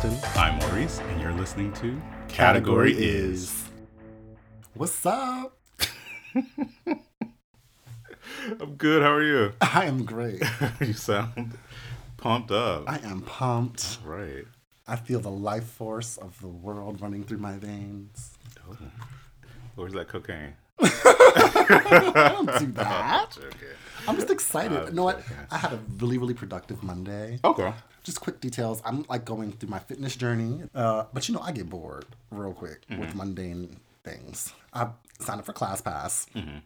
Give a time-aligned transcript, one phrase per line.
[0.00, 0.30] Justin.
[0.40, 3.64] I'm Maurice, and you're listening to Category is.
[4.74, 5.58] What's up?
[8.60, 9.02] I'm good.
[9.02, 9.52] How are you?
[9.60, 10.40] I am great.
[10.80, 11.58] you sound
[12.16, 12.84] pumped up.
[12.86, 13.98] I am pumped.
[14.04, 14.44] right.
[14.86, 18.38] I feel the life force of the world running through my veins.
[18.70, 18.76] Oh.
[19.74, 20.54] Where's that cocaine?
[20.80, 23.36] I don't do that.
[23.36, 23.66] Okay.
[24.06, 24.78] I'm just excited.
[24.78, 25.22] Uh, you know what?
[25.50, 27.40] I had a really, really productive Monday.
[27.44, 27.72] Okay.
[28.08, 28.80] Just quick details.
[28.86, 32.54] I'm like going through my fitness journey, uh, but you know, I get bored real
[32.54, 33.18] quick with Mm-hmm.
[33.18, 34.54] mundane things.
[34.72, 34.88] I
[35.20, 36.26] signed up for ClassPass.
[36.34, 36.62] And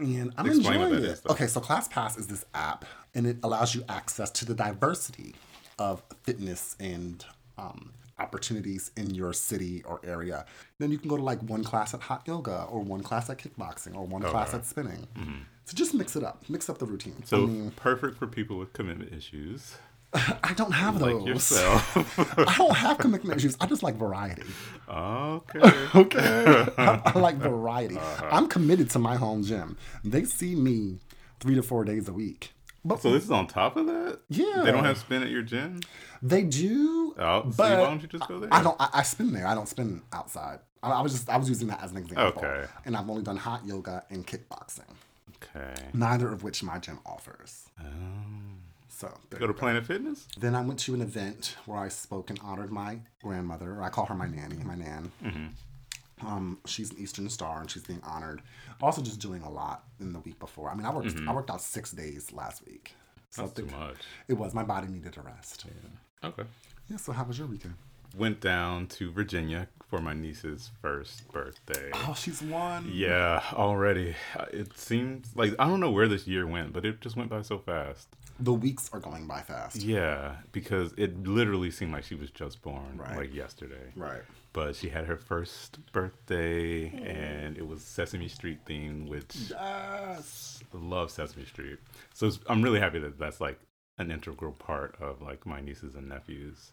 [0.00, 0.46] I'm Mm-hmm.
[0.48, 1.20] Explain enjoying it.
[1.30, 5.36] okay, so ClassPass is this app, and it allows you access to the diversity
[5.78, 7.24] of fitness and
[7.56, 10.44] um, opportunities in your city or area.
[10.80, 13.38] Then you can go to like one class at hot yoga, or one class at
[13.38, 15.06] kickboxing, or one class at spinning.
[15.66, 17.22] So just mix it up, mix up the routine.
[17.24, 19.76] So I mean, perfect for people with commitment issues
[20.44, 21.14] I don't have those.
[21.22, 22.38] like yourself.
[22.38, 23.56] I don't have commitment issues.
[23.60, 24.42] I just like variety.
[24.88, 25.60] okay.
[25.94, 26.66] Okay.
[26.78, 27.96] I, I like variety.
[27.98, 28.28] Uh-huh.
[28.30, 29.76] I'm committed to my home gym.
[30.04, 30.98] They see me
[31.40, 32.52] three to four days a week.
[32.84, 34.20] But So this is on top of that?
[34.28, 34.62] Yeah.
[34.64, 35.80] They don't have spin at your gym?
[36.22, 37.14] they do.
[37.18, 38.48] Oh, but why don't you just go there?
[38.52, 38.76] I don't.
[38.80, 39.46] I, I spin there.
[39.46, 40.58] I don't spin outside.
[40.82, 41.28] I, I was just.
[41.30, 42.42] I was using that as an example.
[42.44, 42.64] Okay.
[42.84, 44.90] And I've only done hot yoga and kickboxing,
[45.36, 45.74] Okay.
[45.94, 47.66] neither of which my gym offers.
[47.80, 48.53] Um,
[48.94, 50.28] So go to Planet Fitness?
[50.38, 53.82] Then I went to an event where I spoke and honored my grandmother.
[53.82, 55.10] I call her my nanny, my nan.
[56.24, 58.40] Um, she's an Eastern Star and she's being honored.
[58.80, 60.70] Also, just doing a lot in the week before.
[60.70, 62.92] I mean, I worked I worked out six days last week.
[63.30, 63.96] So That's too much.
[64.28, 65.64] it was my body needed a rest.
[65.66, 66.28] Yeah.
[66.28, 66.44] Okay.
[66.88, 66.96] Yeah.
[66.98, 67.74] So how was your weekend?
[68.16, 71.90] Went down to Virginia for my niece's first birthday.
[71.94, 72.90] Oh, she's one.
[72.92, 74.16] Yeah, already.
[74.52, 77.42] It seems like I don't know where this year went, but it just went by
[77.42, 78.08] so fast.
[78.40, 79.76] The weeks are going by fast.
[79.76, 83.16] Yeah, because it literally seemed like she was just born, Right.
[83.16, 83.92] like yesterday.
[83.94, 84.22] Right.
[84.52, 87.06] But she had her first birthday, mm.
[87.08, 90.60] and it was Sesame Street themed, which Yes.
[90.74, 91.78] I love Sesame Street.
[92.12, 93.60] So I'm really happy that that's like
[93.98, 96.72] an integral part of like my nieces and nephews,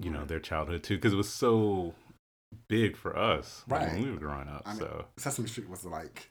[0.00, 1.94] you know, their childhood too, because it was so
[2.68, 3.92] big for us Right.
[3.92, 4.62] when we were growing up.
[4.66, 6.30] I mean, so Sesame Street was like,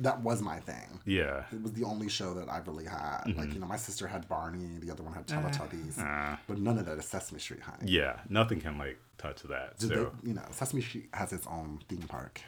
[0.00, 1.00] that was my thing.
[1.04, 3.22] yeah, It was the only show that I really had.
[3.36, 5.98] Like, you know, my sister had Barney, the other one had Teletubbies.
[5.98, 7.90] Uh, But none of that is Sesame Street, honey.
[7.90, 9.78] yeah, nothing can like touch that.
[9.78, 12.40] Did so they, you know, Sesame Street has its own theme park.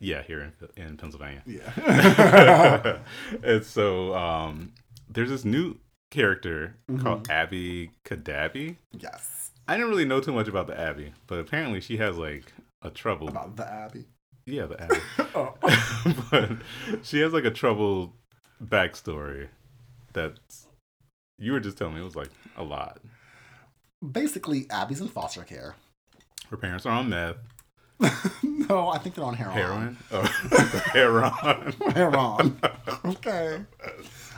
[0.00, 1.42] yeah, here in in Pennsylvania.
[1.46, 2.98] Yeah.
[3.42, 4.72] and so um,
[5.08, 5.78] there's this new
[6.10, 7.02] character Mm-hmm.
[7.02, 8.76] called Abby Cadabby.
[8.92, 9.43] yes.
[9.66, 12.52] I didn't really know too much about the Abbey, but apparently she has like
[12.82, 13.28] a trouble.
[13.28, 14.04] About the Abbey.
[14.46, 14.96] Yeah, the Abbey.
[15.36, 15.54] Oh.
[16.30, 16.52] but
[17.02, 18.12] she has like a troubled
[18.64, 19.48] backstory
[20.12, 20.38] that
[21.38, 23.00] you were just telling me it was like a lot.
[24.12, 25.74] Basically, Abby's in foster care.
[26.50, 27.38] Her parents are on meth,
[28.42, 29.56] no, I think they're on heroin.
[29.56, 31.72] heroin, oh, heroin.
[31.92, 32.60] Heroin.
[33.04, 33.60] okay.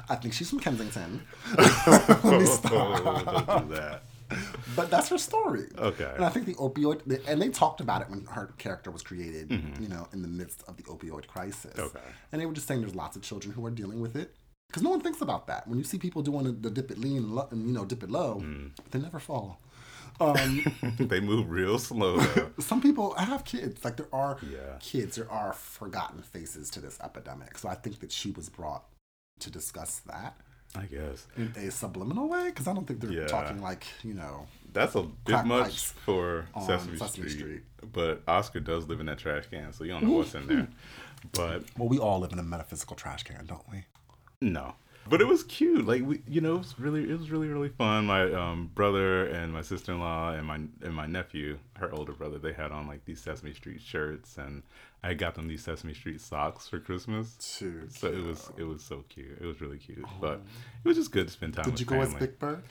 [0.08, 1.22] I think she's from Kensington.
[1.56, 4.02] Let me Oh, don't do that.
[4.76, 5.68] But that's her story.
[5.78, 6.12] Okay.
[6.16, 9.50] And I think the opioid, and they talked about it when her character was created,
[9.80, 11.72] you know, in the midst of the opioid crisis.
[11.72, 11.96] Mm-hmm.
[11.96, 12.06] Okay.
[12.32, 14.34] And they were just saying there's lots of children who are dealing with it.
[14.68, 15.66] Because no one thinks about that.
[15.68, 18.10] When you see people doing the, dip it lean lo- and, you know, dip it
[18.10, 18.72] low, Mm.
[18.90, 19.60] they never fall.
[20.18, 20.64] Um,
[20.98, 22.18] they move real slow
[22.58, 23.84] some people I have kids.
[23.84, 24.76] Like there are Yeah.
[24.80, 27.58] kids, there are forgotten faces to this epidemic.
[27.58, 28.84] So I think that she was brought
[29.40, 30.38] to discuss that
[30.76, 32.46] I guess in a subliminal way.
[32.46, 33.26] Because I don't think they're Yeah.
[33.26, 37.30] talking like, you know, that's a bit much for Sesame, Sesame Street.
[37.30, 37.62] Street.
[37.92, 40.68] But Oscar does live in that trash can, so you don't know what's in there.
[41.32, 43.84] But well, we all live in a metaphysical trash can, don't we?
[44.40, 44.74] No.
[45.08, 45.86] But it was cute.
[45.86, 48.06] Like we, you know, it was really, it was really, really fun.
[48.06, 52.12] My um, brother and my sister in law and my and my nephew, her older
[52.12, 54.62] brother, they had on like these Sesame Street shirts, and
[55.02, 57.36] I got them these Sesame Street socks for Christmas.
[57.58, 59.38] Too So it was, it was so cute.
[59.40, 60.04] It was really cute.
[60.20, 60.40] But
[60.84, 61.66] it was just good to spend time.
[61.70, 61.86] With them.
[61.86, 62.26] Did with you go family.
[62.26, 62.62] Big Bird?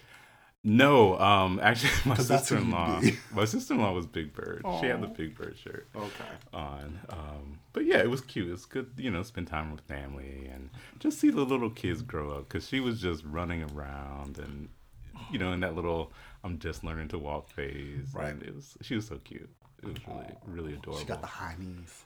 [0.67, 3.00] No, um, actually, my sister in law,
[3.31, 4.63] my sister in law was Big Bird.
[4.81, 6.09] She had the Big Bird shirt Okay.
[6.53, 7.00] on.
[7.09, 8.50] Um, but yeah, it was cute.
[8.51, 12.31] It's good, you know, spend time with family and just see the little kids grow
[12.31, 14.69] up because she was just running around and,
[15.31, 16.12] you know, in that little
[16.44, 18.07] I'm just learning to walk phase.
[18.13, 18.29] Right.
[18.29, 19.50] And it was she was so cute.
[19.83, 21.00] It was really really adorable.
[21.00, 22.06] She got the high knees.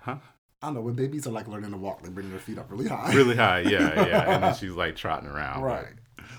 [0.00, 0.16] huh?
[0.62, 2.70] I don't know when babies are like learning to walk, they bring their feet up
[2.70, 3.12] really high.
[3.14, 4.30] Really high, yeah, yeah.
[4.34, 5.62] And then she's like trotting around.
[5.62, 5.92] right.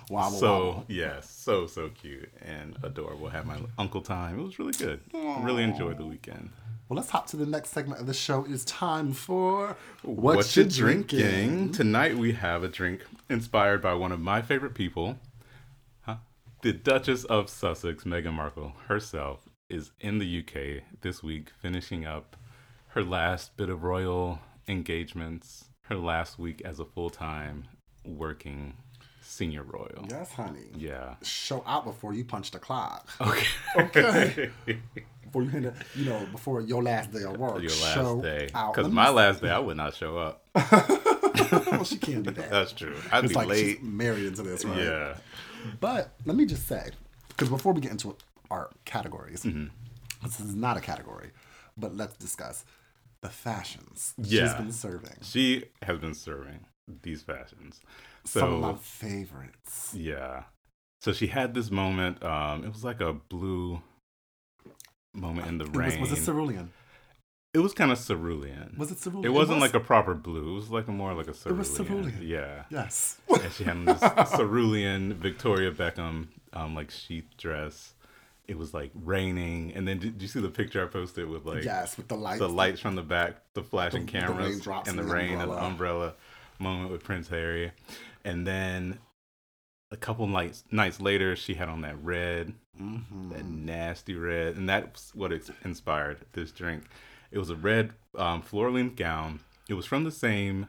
[0.10, 0.86] Wobble, so wobble.
[0.88, 3.30] yes, so so cute and adorable.
[3.30, 4.40] Had my uncle time.
[4.40, 5.02] It was really good.
[5.14, 6.50] Really enjoyed the weekend.
[6.90, 8.46] Well, let's hop to the next segment of the show.
[8.46, 11.74] It is time for What, you drinking?
[11.74, 15.20] Tonight we have a drink inspired by one of my favorite people.
[16.02, 16.16] Huh?
[16.62, 22.38] the Duchess of Sussex, Meghan Markle herself, is in the UK this week, finishing up
[22.90, 27.66] her last bit of royal engagements, her last week as a full time
[28.06, 28.78] working
[29.28, 30.06] senior royal.
[30.10, 30.70] Yes, honey.
[30.76, 31.16] Yeah.
[31.22, 33.08] Show out before you punch the clock.
[33.22, 33.48] Okay.
[33.78, 34.50] Okay.
[35.24, 37.62] before you hit it, you know, before your last day of work.
[37.62, 38.50] Your last show day.
[38.56, 38.74] out.
[38.74, 40.44] Because my last day, I would not show up.
[40.56, 42.50] well, she can't do that.
[42.50, 42.96] That's true.
[43.12, 43.78] I'd it's be like late.
[43.78, 44.78] she's married into this, right?
[44.78, 45.18] Yeah.
[45.80, 46.90] But let me just say,
[47.30, 48.16] because before we get into
[48.50, 49.66] our categories, Mm-hmm.
[50.24, 51.32] this is not a category,
[51.76, 52.64] but let's discuss
[53.22, 55.18] the fashions she's been serving.
[55.22, 56.66] She has been serving
[57.04, 57.82] these fashions.
[58.28, 59.94] So Some of my favorites.
[59.96, 60.44] Yeah.
[61.02, 62.24] So she had this moment.
[62.24, 63.82] Um, it was like a blue
[65.14, 66.02] moment in the It was, rain.
[66.02, 66.72] was it cerulean?
[67.54, 68.76] It was kind of cerulean.
[68.78, 69.26] Was it cerulean?
[69.26, 69.74] it wasn't was?
[69.74, 70.52] like a proper blue.
[70.52, 71.56] It was like a more like a cerulean.
[71.56, 72.20] It was cerulean.
[72.22, 72.64] Yeah.
[72.70, 73.18] Yes.
[73.30, 74.02] And she had this
[74.36, 77.94] cerulean Victoria Beckham um, like sheath dress.
[78.48, 81.46] It was like raining, and then did, did you see the picture I posted with
[81.46, 82.40] like yes, with the lights.
[82.40, 85.62] the lights from the back, the flashing The- cameras, the and the rain and the
[85.62, 86.14] umbrella.
[86.60, 87.72] Moment with Prince Harry.
[88.24, 89.00] And then
[89.92, 93.32] a couple nights nights later, she had on that red, Mhm.
[93.32, 95.32] that nasty red, and that's what
[95.64, 96.84] inspired this drink.
[97.32, 99.40] It was a red um, floor length gown.
[99.70, 100.68] It was from the same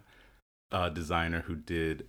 [0.70, 2.06] uh, designer who did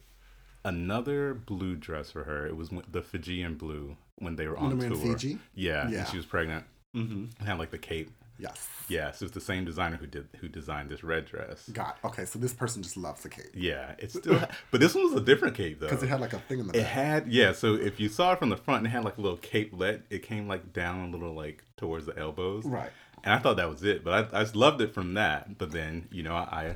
[0.66, 2.46] another blue dress for her.
[2.46, 4.96] It was the Fijian blue when they were on tour.
[4.98, 5.40] Fiji?
[5.56, 6.00] Yeah, Yeah.
[6.00, 6.66] and she was pregnant.
[6.96, 7.26] Mm-hmm.
[7.40, 8.12] and Had like the cape.
[8.40, 8.68] Yes.
[8.88, 11.70] Yeah, so it's the same designer who did who designed this red dress.
[11.70, 12.26] Got okay.
[12.26, 13.52] So this person just loves the cape.
[13.54, 14.42] Yeah, it's still,
[14.72, 15.88] but this one was a different cape though.
[15.88, 16.82] because it had like a thing in the Back.
[16.82, 17.52] It had yeah.
[17.52, 20.02] So if you saw it from the front, it had like a little cape let.
[20.10, 22.66] It came like down a little like towards the elbows.
[22.66, 22.90] Right.
[23.24, 25.58] And I thought that was it, but I, I just loved it from that.
[25.58, 26.76] But then you know I,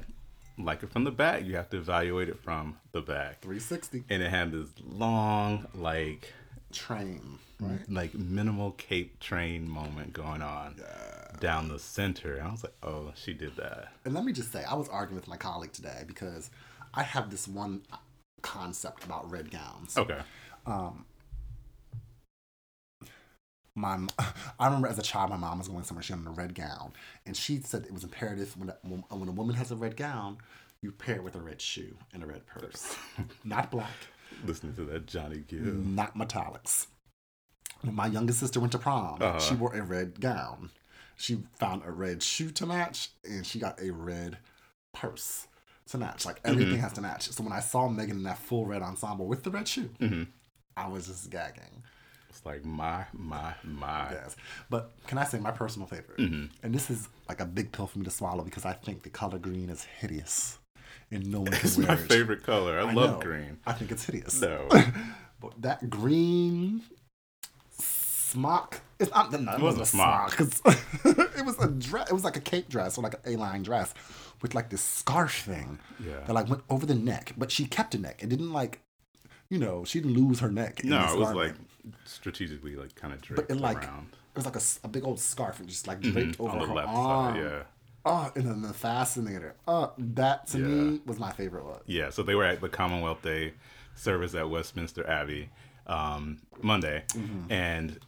[0.57, 1.45] like it from the back.
[1.45, 3.42] You have to evaluate it from the back.
[3.42, 6.31] 360 And it had this long like
[6.71, 7.39] train.
[7.63, 7.89] Right.
[7.89, 10.75] like minimal cape train moment going on
[11.39, 12.36] down the center.
[12.36, 13.89] And I was like, oh, she did that.
[14.06, 16.50] And let me just say, I was arguing with my colleague today because
[16.94, 17.81] I have this one
[18.42, 19.98] concept about red gowns.
[19.98, 20.19] Okay.
[20.65, 21.06] Um,
[23.75, 23.98] my,
[24.59, 26.04] I remember as a child, my mom was going somewhere.
[26.04, 26.94] She had on a red gown,
[27.25, 30.38] and she said it was imperative when a, when a woman has a red gown,
[30.81, 32.95] you pair it with a red shoe and a red purse,
[33.44, 33.89] not black,
[34.45, 35.62] Listening to that Johnny Gill.
[35.62, 36.88] not metallics.
[37.83, 39.39] My youngest sister went to prom, Uh-huh.
[39.39, 40.69] she wore a red gown.
[41.18, 44.38] She found a red shoe to match, and she got a red
[44.94, 45.47] purse
[45.89, 46.25] to match.
[46.25, 47.30] Like everything has to match.
[47.30, 50.27] So when I saw Meghan in that full red ensemble with the red shoe, Mhm.
[50.77, 51.83] I was just gagging.
[52.30, 54.12] It's like my my my.
[54.12, 54.35] Yes.
[54.69, 56.18] But can I say my personal favorite?
[56.18, 56.45] Mm-hmm.
[56.63, 59.09] And this is like a big pill for me to swallow because I think the
[59.12, 60.57] color green is hideous.
[61.12, 62.07] And no one can It's wear my it.
[62.09, 62.80] favorite color.
[62.80, 63.19] I, I love know.
[63.19, 63.59] green.
[63.68, 64.41] I think it's hideous.
[64.41, 64.68] No.
[65.39, 66.81] But that green
[68.33, 68.81] smock.
[69.00, 70.39] It's not, no, it, wasn't wasn't a a smock.
[71.38, 72.09] it was a dress.
[72.09, 73.94] It was like a cape dress or like an A-line dress
[74.41, 76.19] with like this scarf thing Yeah.
[76.25, 77.33] that like went over the neck.
[77.38, 78.21] But she kept a neck.
[78.24, 78.80] It didn't like,
[79.50, 80.83] you know, she didn't lose her neck.
[80.83, 81.53] No, it was like
[82.06, 85.19] strategically like kind of draped but it like around it was like a big old
[85.19, 86.54] scarf and just like draped over Mm-hmm.
[86.54, 87.35] on the her left arm.
[87.35, 87.44] side.
[87.44, 87.63] Yeah.
[88.06, 89.56] Oh, and then the fascinator.
[89.68, 90.66] Oh, that to Yeah.
[90.66, 91.80] me was my favorite one.
[91.85, 92.09] Yeah.
[92.09, 93.54] So they were at the Commonwealth Day
[93.95, 95.49] service at Westminster Abbey
[95.87, 97.52] um, Monday, Mm-hmm.
[97.52, 97.99] and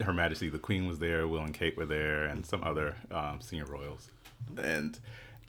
[0.00, 3.40] Her Majesty the Queen was there, Will and Kate were there, and some other um,
[3.40, 4.10] senior royals,
[4.56, 4.98] and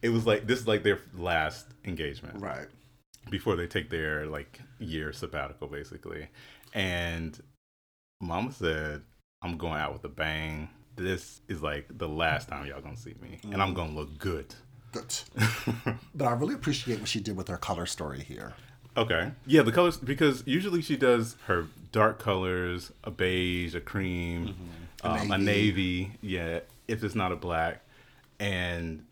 [0.02, 2.42] it was like this is like their last engagement.
[2.42, 2.68] Right.
[3.30, 6.28] before they take their like year sabbatical basically
[6.74, 7.42] and
[8.22, 9.02] mama said
[9.42, 13.16] i'm going out with a bang this is like the last time y'all gonna see
[13.22, 14.54] me and i'm gonna look good
[14.92, 15.16] Good.
[16.14, 18.54] but I really appreciate what she did with her color story here.
[18.96, 24.56] Okay yeah the colors because usually she does her dark colors a beige a cream
[25.04, 25.46] A um, a navy.
[25.46, 27.82] navy yeah if it's not a black
[28.40, 29.06] and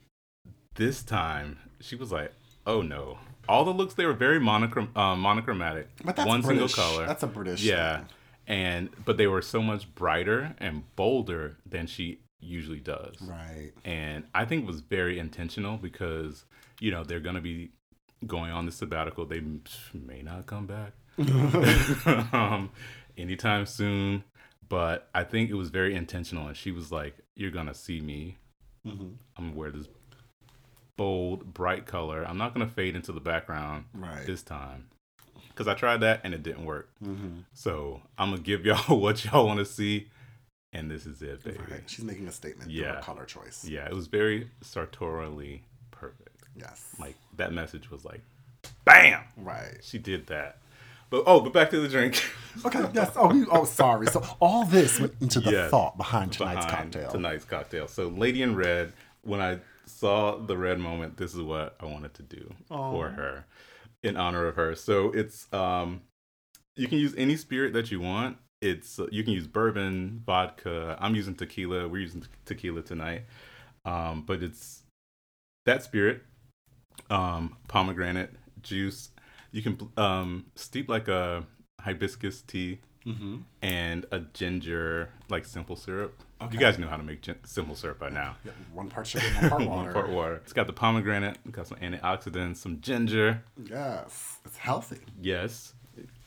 [0.75, 2.31] this time she was like
[2.65, 3.17] oh no
[3.49, 6.73] all the looks they were very monochrom- uh, monochromatic But that's one British.
[6.73, 7.63] single color That's a British.
[7.63, 8.07] yeah thing.
[8.47, 13.71] and but they were so much brighter and bolder than she usually does Right.
[13.85, 16.45] and i think it was very intentional because
[16.79, 17.69] you know they're gonna be
[18.27, 19.41] going on the sabbatical they
[19.93, 20.93] may not come back
[22.33, 22.69] um,
[23.17, 24.23] anytime soon
[24.69, 28.37] but i think it was very intentional and she was like you're gonna see me
[28.87, 29.15] Mhm.
[29.37, 29.87] i'm gonna wear this
[30.97, 34.25] bold bright color i'm not gonna fade into the background Right.
[34.25, 34.87] this time
[35.49, 37.45] because i tried that and it didn't work Mhm.
[37.53, 40.09] so I'm gonna give y'all what y'all want to see,
[40.73, 41.57] and this is it, baby.
[41.69, 41.89] Right.
[41.89, 42.95] She's making a statement through Yeah.
[42.97, 43.65] her color choice.
[43.67, 46.30] Yeah, it was very sartorially perfect.
[46.55, 46.95] Yes.
[46.99, 48.21] Like that message was like,
[48.85, 49.21] bam.
[49.37, 49.77] Right.
[49.81, 50.57] She did that.
[51.09, 52.23] But oh, but back to the drink.
[52.65, 53.13] Okay, yes.
[53.15, 54.07] Oh, we, oh, sorry.
[54.07, 55.71] So all this went into the Yes.
[55.71, 57.11] thought behind tonight's behind cocktail.
[57.11, 57.87] Tonight's cocktail.
[57.87, 58.91] So Lady in Red,
[59.21, 63.45] when I saw the red moment, this is what I wanted to do for her
[64.03, 64.75] in honor of her.
[64.75, 66.01] So it's um
[66.75, 68.35] you can use any spirit that you want.
[68.61, 70.97] It's uh, you can use bourbon, vodka.
[70.99, 71.87] I'm using tequila.
[71.87, 73.23] We're using tequila tonight.
[73.85, 74.83] Um but it's
[75.65, 76.23] that spirit
[77.11, 78.31] um pomegranate
[78.63, 79.09] juice.
[79.51, 81.45] You can um steep like a
[81.81, 83.37] hibiscus tea Mm-hmm.
[83.63, 86.21] and a ginger like simple syrup.
[86.39, 86.53] Okay.
[86.53, 88.35] You guys know how to make gin- simple syrup by now.
[88.45, 89.69] Yeah, one part sugar, one part water.
[89.85, 90.35] One part water.
[90.35, 93.41] It's got the pomegranate, got some antioxidants, some ginger.
[93.67, 95.73] Yes, it's healthy Yes.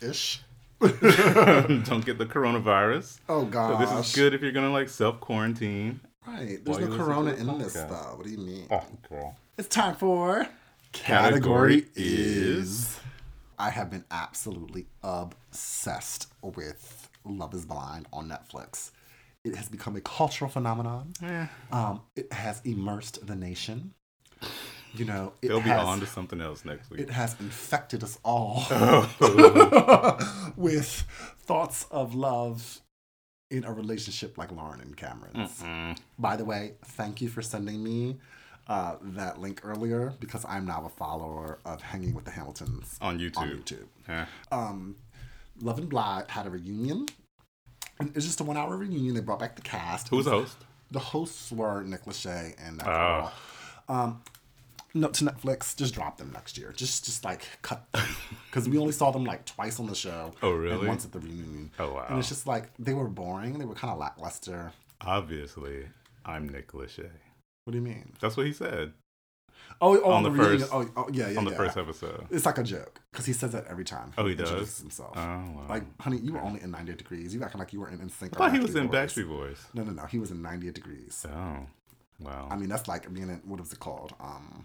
[0.00, 0.42] ish.
[0.80, 3.20] Don't get the coronavirus.
[3.28, 3.78] Oh god.
[3.86, 6.00] So this is good if you're gonna like self quarantine.
[6.26, 6.58] Right.
[6.64, 8.14] There's no corona in this though.
[8.16, 8.66] What do you mean?
[8.70, 9.36] Oh, girl.
[9.58, 10.48] It's time for
[10.94, 12.98] Category is-
[13.58, 18.90] I have been absolutely obsessed with Love Is Blind on Netflix.
[19.44, 21.12] It has become a cultural phenomenon.
[21.70, 23.94] Um, it has immersed the nation.
[24.94, 27.00] You know, it they'll be has, on to something else next week.
[27.00, 30.52] it has infected us all Oh.
[30.56, 31.04] with
[31.40, 32.80] thoughts of love
[33.50, 35.60] in a relationship like Lauren and Cameron's.
[35.62, 35.98] Mm.
[36.18, 38.16] By the way, thank you for sending me
[38.66, 43.18] uh, that link earlier because I'm now a follower of Hanging with the Hamiltons On
[43.18, 43.36] YouTube.
[43.38, 43.86] on YouTube.
[44.08, 44.24] Eh.
[44.52, 44.96] Um,
[45.60, 47.06] Love and Blind had a reunion.
[48.00, 49.14] And it was just a one hour reunion.
[49.14, 50.08] They brought back the cast.
[50.08, 50.56] Who was the host?
[50.90, 52.90] The hosts were Nick Lachey and that Oh.
[52.90, 53.32] girl.
[53.96, 54.22] Um,
[54.96, 56.72] no, to Netflix, just drop them next year.
[56.72, 58.06] Just, just like cut them
[58.46, 60.32] because we only saw them like twice on the show.
[60.42, 60.88] Oh, And really?
[60.88, 61.70] once at the reunion.
[61.78, 62.06] Oh, wow.
[62.08, 63.58] And it's just like they were boring.
[63.58, 64.72] They were kind of lackluster.
[65.00, 65.86] Obviously,
[66.24, 67.10] I'm Nick Lachey.
[67.64, 68.12] What do you mean?
[68.20, 68.92] That's what he said
[69.80, 70.58] Oh, oh On the, the reunion.
[70.60, 71.56] first- Oh, oh, yeah, yeah, on the yeah.
[71.56, 72.26] first episode.
[72.30, 74.12] It's like a joke because he says that every time.
[74.18, 74.78] Oh, he does?
[74.78, 75.12] himself.
[75.16, 75.66] Oh, wow.
[75.68, 77.34] Like, honey, you were only in 98 Degrees.
[77.34, 78.34] You acting like you were in NSYNC.
[78.34, 79.64] I thought he was in Backstreet Boys.
[79.74, 80.04] No, no, no.
[80.06, 81.26] He was in 98 Degrees.
[81.28, 81.66] Oh,
[82.20, 82.48] wow.
[82.50, 84.14] I mean, that's like being in what is it called?
[84.20, 84.64] Um,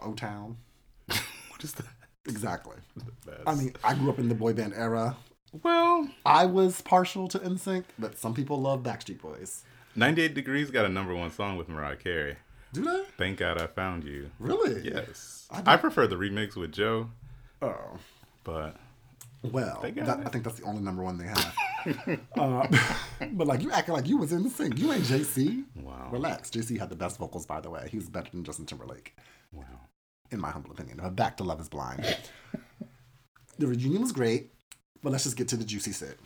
[0.00, 0.56] O Town.
[1.06, 1.86] what is that?
[2.28, 2.76] Exactly.
[3.24, 5.16] That's- I mean, I grew up in the boy band era.
[5.62, 9.62] well, I was partial to NSYNC, but some people love Backstreet Boys.
[9.96, 12.36] 98 Degrees got a number one song with Mariah Carey.
[12.72, 13.02] Do they?
[13.16, 14.30] Thank God I Found You.
[14.38, 14.82] Really?
[14.82, 15.46] Yes.
[15.50, 17.10] I I, prefer the remix with Joe,
[17.62, 17.98] Oh.
[18.42, 18.76] but
[19.42, 20.08] Well, that.
[20.26, 21.54] I think that's the only number one they have.
[22.38, 22.66] uh,
[23.32, 24.78] but like you acting like you was in the sync.
[24.78, 25.64] You ain't JC.
[25.76, 26.08] wow.
[26.10, 26.50] Relax.
[26.50, 27.88] JC had the best vocals, by the way.
[27.92, 29.14] He's better than Justin Timberlake,
[29.52, 29.64] Wow.
[30.32, 30.98] in my humble opinion.
[31.00, 32.04] But back to Love Is Blind.
[33.58, 34.50] the reunion was great,
[35.02, 36.18] but let's just get to the juicy shit.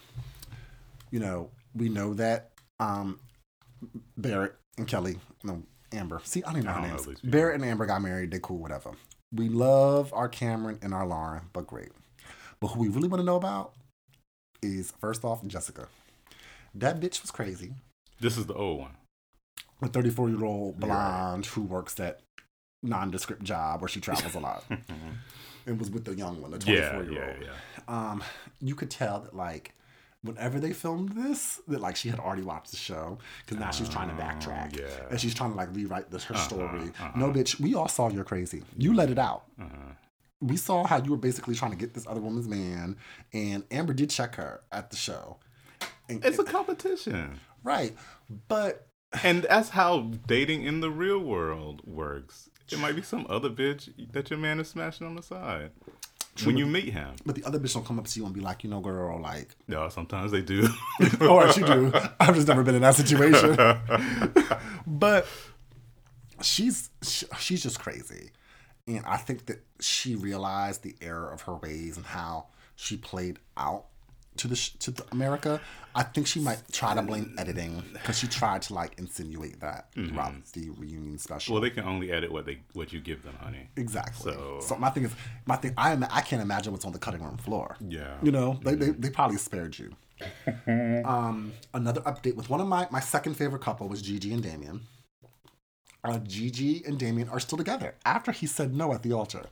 [1.11, 3.21] You know, we know that um,
[4.17, 6.21] Barrett and Kelly, no, Amber.
[6.25, 7.21] See, I don't even know I her don't know names.
[7.21, 7.31] people.
[7.31, 8.31] Barrett and Amber got married.
[8.31, 8.93] They cool, whatever.
[9.33, 11.91] We love our Cameron and our Lauren, but great.
[12.61, 13.75] But who we really want to know about
[14.63, 15.87] is first off Jessica.
[16.75, 17.75] That bitch was crazy.
[18.21, 18.97] This is the old one.
[19.81, 22.21] A 34 year old blonde who works that
[22.83, 24.65] nondescript job where she travels a lot.
[25.67, 27.37] and was with the young one, the 24 yeah, year yeah, old.
[27.43, 28.11] yeah.
[28.11, 28.25] Um,
[28.61, 29.75] you could tell that like
[30.23, 33.89] whenever they filmed this, that like she had already watched the show because now she's
[33.89, 35.07] trying to backtrack Oh, yeah.
[35.11, 36.91] and she's trying to like rewrite this her story.
[37.01, 37.11] uh-huh.
[37.17, 38.63] No, bitch, we all saw you're crazy.
[38.77, 39.45] You let it out.
[39.61, 39.93] Uh-huh.
[40.41, 42.97] We saw how you were basically trying to get this other woman's man,
[43.33, 45.39] and Amber did check her at the show.
[46.09, 47.39] And, It's a competition.
[47.65, 47.95] right,
[48.49, 48.87] but
[49.25, 52.51] And that's how dating in the real world works.
[52.71, 55.71] It might be some other bitch that your man is smashing on the side
[56.45, 57.15] when you meet him.
[57.27, 59.21] but the other bitch don't come up to you and be like, you know, girl,
[59.21, 60.69] like, No, sometimes they do.
[61.21, 61.93] or she do.
[62.21, 63.57] I've just never been in that situation.
[64.87, 65.27] but
[66.43, 68.31] she's she, she's just crazy,
[68.87, 73.39] and I think that she realized the error of her ways and how she played
[73.57, 73.87] out
[74.39, 75.61] to the sh- to the America.
[75.95, 79.93] I think she might try to blame editing because she tried to like insinuate that
[79.95, 81.55] throughout the reunion special.
[81.55, 83.69] well, they can only edit what they what you give them, honey.
[83.77, 84.33] Exactly.
[84.33, 85.13] So, So- my thing is,
[85.47, 87.77] my thing, I am, I can't imagine what's on the cutting room floor.
[87.81, 88.15] Yeah.
[88.23, 89.91] You know, they, they, they probably spared you.
[91.05, 94.83] um, another update with one of my, my second favorite couple was Gigi and Damien.
[96.05, 99.45] Uh, Gigi and Damien are still together after he said no at the altar.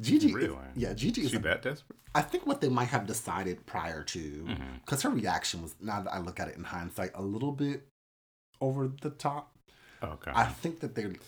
[0.00, 0.56] Gigi, is- Really?
[0.74, 1.30] yeah, Gigi is.
[1.30, 1.98] She that desperate?
[2.14, 4.62] I think what they might have decided prior to, Mm-hmm.
[4.84, 7.86] because her reaction was, now that I look at it in hindsight, a little bit
[8.60, 9.48] over the top.
[10.02, 10.32] Okay.
[10.34, 11.20] I think that they ag-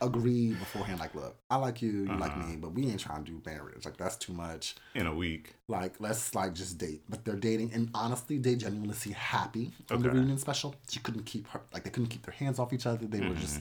[0.00, 2.46] agreed beforehand, like, look, I like you, you like Uh-huh.
[2.46, 3.84] me, but we ain't trying to do marriage.
[3.84, 4.76] Like, that's too much.
[4.94, 5.54] in a week.
[5.66, 7.02] Like, let's like just date.
[7.08, 10.16] But they're dating, and honestly, they genuinely seem happy on the Okay.
[10.18, 10.76] reunion special.
[10.88, 13.04] She couldn't keep her, like, they couldn't keep their hands off each other.
[13.04, 13.60] They were just,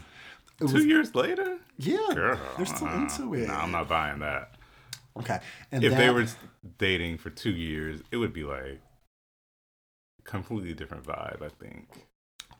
[0.68, 1.58] Two years later?
[1.78, 2.39] yeah, Girl.
[2.58, 3.01] they're still uh-uh.
[3.01, 3.48] into it.
[3.48, 4.56] No, I'm not buying that.
[5.18, 5.39] Okay.
[5.72, 6.25] And if they were
[6.78, 8.82] dating for two years, it would be like
[10.24, 11.42] completely different vibe.
[11.42, 11.88] I think.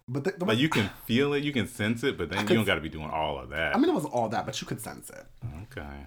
[0.08, 2.52] but the, the, Like you can feel it, you can sense it, but then could-
[2.52, 3.76] you don't got to be doing all of that.
[3.76, 5.26] I mean, it was all that, but you could sense it.
[5.64, 6.06] okay.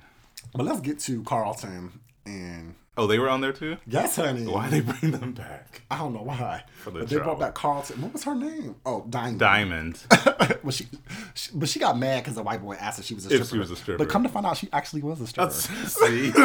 [0.55, 3.79] But let's get to Carlton and Oh, they were on there too.
[3.87, 4.47] yes, honey.
[4.47, 5.81] Why they bring them back?
[5.91, 6.63] I don't know why.
[6.85, 8.03] The but they brought back Carlton.
[8.03, 8.75] What was her name?
[8.85, 9.39] Oh, Diamond.
[9.39, 10.03] Diamond.
[10.11, 10.87] but she,
[11.33, 13.43] she, but she got mad because the white boy asked if she was a stripper.
[13.45, 13.99] If she was a stripper.
[13.99, 15.51] But come to find out, she actually was a stripper.
[15.53, 16.33] See,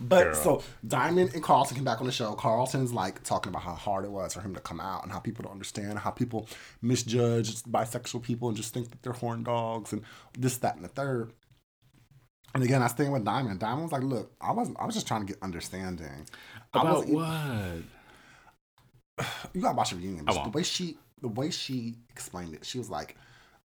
[0.00, 0.34] But Girl.
[0.34, 2.34] so Diamond and Carlton came back on the show.
[2.34, 5.18] Carlton's like talking about how hard it was for him to come out and how
[5.20, 6.48] people don't understand, how people
[6.82, 10.02] misjudge bisexual people and just think that they're horn dogs and
[10.38, 11.32] this, that, and the third.
[12.54, 13.60] And again, I stand with Diamond.
[13.60, 14.78] Diamond was like, "Look, I wasn't.
[14.78, 16.26] I was just trying to get understanding.
[16.74, 17.82] About what?
[19.52, 20.24] You gotta watch the reunion.
[20.44, 23.16] The way she, the way she explained it, she was like,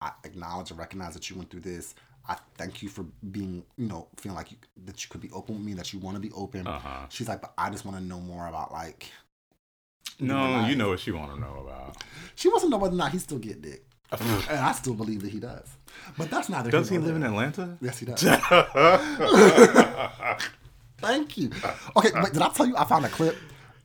[0.01, 1.95] "I acknowledge and recognize that you went through this.
[2.27, 5.55] I thank you for being, you know, feeling like you, that you could be open
[5.55, 7.05] with me, that you want to be open." Uh-huh.
[7.09, 9.09] She's like, "But I just want to know more about like."
[10.19, 11.97] No, you know what she want to know about.
[12.35, 15.21] She wants to know whether or not he still get dick, and I still believe
[15.21, 15.67] that he does.
[16.17, 16.71] But that's neither.
[16.71, 17.23] Does he live in.
[17.23, 17.77] Atlanta?
[17.81, 18.21] Yes, he does.
[20.99, 21.51] Thank you.
[21.95, 23.37] Okay, but did I tell you I found a clip?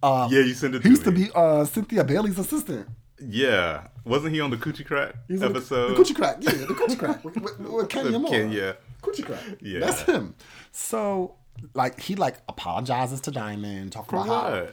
[0.02, 0.82] Uh, Yeah, you sent it.
[0.82, 2.88] he used to be uh, Cynthia Bailey's assistant.
[3.20, 5.96] Yeah, wasn't he on the Coochie Crack He's in the- episode?
[5.96, 8.30] The, Coochie Crack, yeah, the Coochie Crack with, with, with Kenya Moore.
[8.30, 8.76] Kenya.
[9.02, 9.40] Coochie Crack.
[9.60, 9.80] Yeah.
[9.80, 10.34] That's him.
[10.72, 11.36] So,
[11.74, 14.66] like, he like apologizes to Diamond, talk about how?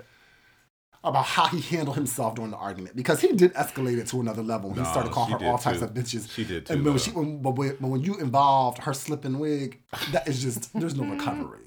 [1.03, 4.43] About how he handled himself during the argument because he did escalate it to another
[4.43, 4.71] level.
[4.73, 6.29] He No, started calling her all types of bitches.
[6.29, 6.73] She did too.
[6.73, 10.41] And when she, when, but, when, but when you involved her slipping wig, that is
[10.41, 11.61] just there's no recovery.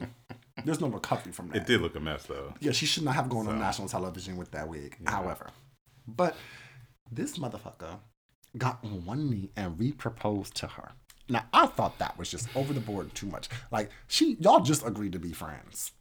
[0.65, 1.57] There's no recovery from that.
[1.57, 2.53] It did look a mess though.
[2.61, 4.99] Yeah, she should not have gone on national television with that wig.
[5.07, 5.49] However,
[6.07, 6.37] but
[7.11, 7.99] this motherfucker
[8.59, 10.93] got on one knee and re-proposed to her.
[11.29, 13.49] Now I thought that was just over the board too much.
[13.71, 15.93] Like she, y'all just agreed to be friends,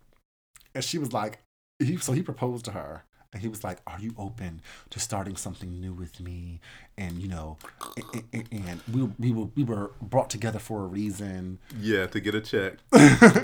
[0.75, 1.39] and she was like,
[1.79, 3.05] he, so he proposed to her.
[3.33, 6.59] And he was like, "Are you open to starting something new with me?"
[6.97, 7.57] And you know,
[8.33, 11.59] and, and, we we were we were brought together for a reason.
[11.79, 12.73] Yeah, to get a check.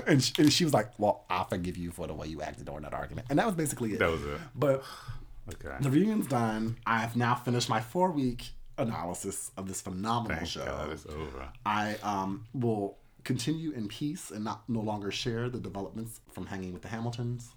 [0.06, 2.66] and, she, and she was like, "Well, I forgive you for the way you acted
[2.66, 3.98] during that argument." And that was basically it.
[3.98, 4.38] That was it.
[4.54, 4.84] But
[5.54, 5.76] Okay.
[5.80, 6.76] the reunion's done.
[6.86, 10.64] I have now finished my four week analysis of this phenomenal Thank show.
[10.64, 11.48] God it's over.
[11.64, 16.72] I um, will continue in peace and not no longer share the developments from hanging
[16.72, 17.50] with the Hamiltons.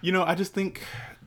[0.00, 0.82] You know, I just think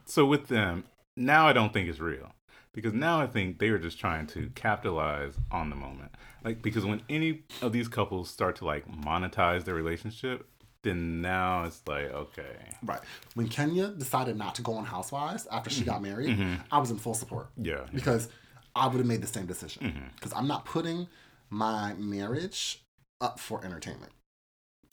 [0.06, 0.84] so with them.
[1.16, 2.34] Now I don't think it's real
[2.74, 6.12] because now I think they were just trying to capitalize on the moment.
[6.44, 10.48] Like because when any of these couples start to like monetize their relationship,
[10.82, 13.00] then now it's like okay, Right.
[13.36, 16.38] When Kenya decided not to go on Housewives after she got married,
[16.72, 17.48] I was in full support.
[17.52, 17.66] Mm-hmm.
[17.66, 17.96] yeah, Mm-hmm.
[17.96, 18.28] Because
[18.76, 20.12] I would have made the same decision.
[20.16, 21.08] Because I'm not putting
[21.50, 22.84] my marriage
[23.22, 24.12] up for entertainment.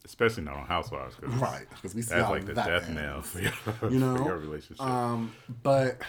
[0.05, 1.15] Especially not on Housewives.
[1.17, 1.69] 'cause Right.
[1.71, 3.53] Because we see That's like the that death knell for your,
[3.91, 4.85] You know, for your relationship.
[4.85, 5.33] Um,
[5.63, 6.01] but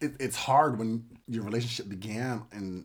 [0.00, 2.84] it, it's hard when your relationship began in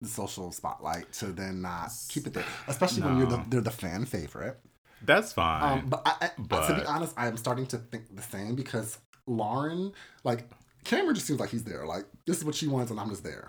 [0.00, 3.70] the social spotlight to then not keep it there, especially when you're the they're the
[3.70, 4.58] fan favorite.
[5.02, 5.80] That's fine.
[5.80, 6.28] Um, but I, I,
[6.66, 9.92] to be honest, I am starting to think the same because Lauren,
[10.24, 10.48] like
[10.84, 11.86] Cameron, just seems like he's there.
[11.86, 13.48] Like this is what she wants, and I'm just there.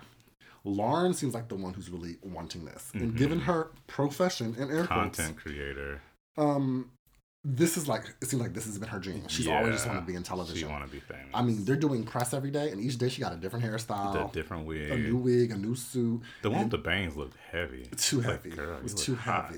[0.66, 4.84] Lauren seems like the one who's really wanting this, and given her profession and air
[4.86, 5.26] quotes, Mm-hmm.
[5.26, 6.02] Content creator.
[6.36, 6.90] um,
[7.48, 9.22] this is like it seems like this has been her dream.
[9.28, 9.92] She's always just Yeah.
[9.92, 10.58] wanted to be in television.
[10.58, 11.26] She want to be famous.
[11.32, 14.12] I mean, they're doing press every day, and each day she got a different hairstyle,
[14.12, 14.90] the different wig.
[14.90, 16.22] a new wig, a new suit.
[16.42, 17.88] the one and with the bangs looked heavy.
[17.96, 18.50] too Like, heavy.
[18.50, 19.54] girl, it was too look hot.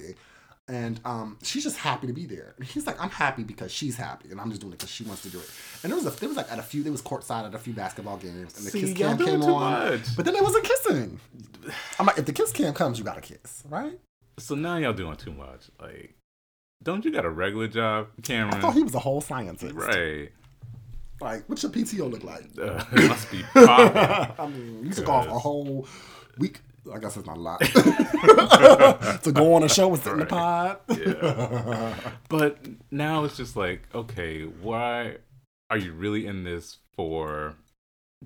[0.69, 2.53] And um, she's just happy to be there.
[2.59, 5.03] And he's like, I'm happy because she's happy, and I'm just doing it because she
[5.03, 5.51] wants to do it.
[5.83, 7.59] And there was a, there was like at a few, there was courtside at a
[7.59, 10.15] few basketball games, and the See, kiss cam came too on, much.
[10.15, 11.19] but then there wasn't kissing.
[11.99, 13.99] I'm like, if the kiss cam comes, you gotta kiss, right?
[14.39, 15.71] So now y'all doing too much.
[15.81, 16.15] Like,
[16.83, 18.55] don't you got a regular job, Cameron?
[18.59, 19.75] I thought he was a whole scientist.
[19.75, 20.31] right.
[21.21, 22.45] Like, what's your PTO look like?
[22.57, 24.35] Uh, it must be popping.
[24.39, 25.89] I mean, you took off a whole
[26.39, 26.61] week.
[26.93, 27.61] I guess it's not a lot
[29.23, 30.79] to go on a show and sit in the pod.
[30.89, 31.95] yeah.
[32.29, 32.59] But
[32.91, 35.17] now it's just like, okay, why
[35.71, 37.57] are you really in this for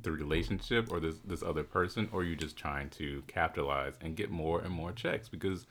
[0.00, 4.16] the relationship or this this other person, or are you just trying to capitalize and
[4.16, 5.28] get more and more checks?
[5.28, 5.66] Because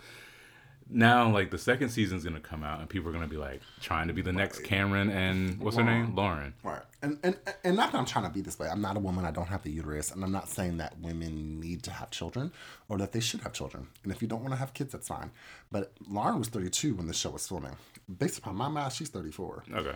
[0.94, 4.08] now, like the second season's gonna come out, and people are gonna be like trying
[4.08, 6.54] to be the next Cameron and what's her name, Lauren.
[6.64, 6.82] Right.
[7.02, 8.68] And, and and not that I'm trying to be this way.
[8.68, 9.26] I'm not a woman.
[9.26, 12.52] I don't have the uterus, and I'm not saying that women need to have children
[12.90, 13.88] or that they should have children.
[14.04, 15.32] And if you don't want to have kids, that's fine.
[15.72, 17.76] But Lauren was 32 when the show was filming.
[18.18, 19.64] Based upon my math, she's 34.
[19.74, 19.96] Okay.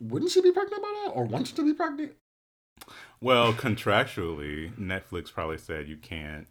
[0.00, 2.12] Wouldn't she be pregnant by now, or want you to be pregnant?
[3.20, 6.46] Well, contractually, Netflix probably said you can't.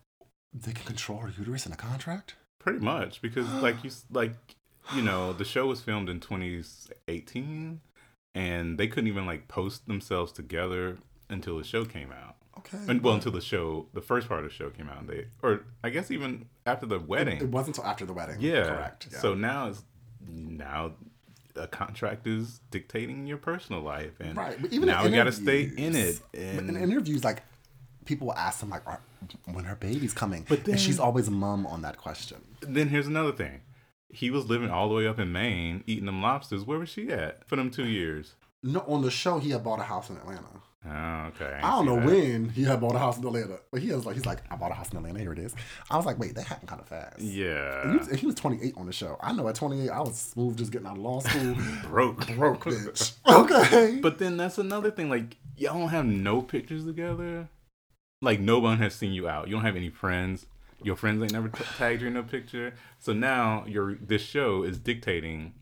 [0.53, 2.35] They can control her uterus in a contract.
[2.67, 4.33] Pretty much because like you like
[4.93, 7.79] you know the show was filmed in 2018
[8.35, 10.97] and they couldn't even like post themselves together
[11.29, 12.35] until the show came out.
[12.57, 12.77] Okay.
[12.87, 15.27] And, well, until the show, the first part of the show came out, and they
[15.41, 17.37] or I guess even after the wedding.
[17.37, 18.37] It wasn't until after the wedding.
[18.39, 18.63] yeah.
[18.63, 19.07] Correct.
[19.11, 19.19] Yeah.
[19.19, 19.83] So now it's
[20.27, 20.93] now
[21.55, 24.57] a contract is dictating your personal life, and right.
[24.59, 26.19] But even now we got to stay in it.
[26.31, 27.43] but in And interviews, like
[28.05, 28.83] people will ask them like,
[29.45, 32.37] when her baby's coming, But and she's always mum on that question.
[32.61, 33.61] Then here's another thing.
[34.09, 36.63] He was living all the way up in Maine, eating them lobsters.
[36.63, 38.35] Where was she at for them two years?
[38.63, 40.61] No, on the show, he had bought a house in Atlanta.
[40.85, 41.59] Oh, okay.
[41.61, 42.05] I don't know that.
[42.05, 44.55] when he had bought a house in Atlanta, but he was like, he's like, I
[44.55, 45.19] bought a house in Atlanta.
[45.19, 45.53] Here it is.
[45.89, 47.19] I was like, wait, that happened kind of fast.
[47.19, 47.81] Yeah.
[47.81, 49.17] And he, was, and he was 28 on the show.
[49.21, 51.55] I know at 28, I was smooth just getting out of law school.
[51.83, 52.27] Broke.
[52.35, 53.13] Broke bitch.
[53.27, 53.99] Okay.
[54.01, 55.09] But then that's another thing.
[55.09, 57.49] Like y'all don't have no pictures together.
[58.21, 59.47] Like no one has seen you out.
[59.47, 60.45] You don't have any friends.
[60.83, 62.73] Your friends ain't never t- tagged you in a picture.
[62.99, 65.53] So now your this show is dictating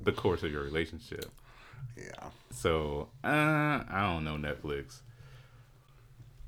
[0.00, 1.26] the course of your relationship.
[1.96, 2.30] yeah.
[2.52, 3.28] So uh,
[3.88, 5.00] I don't know Netflix.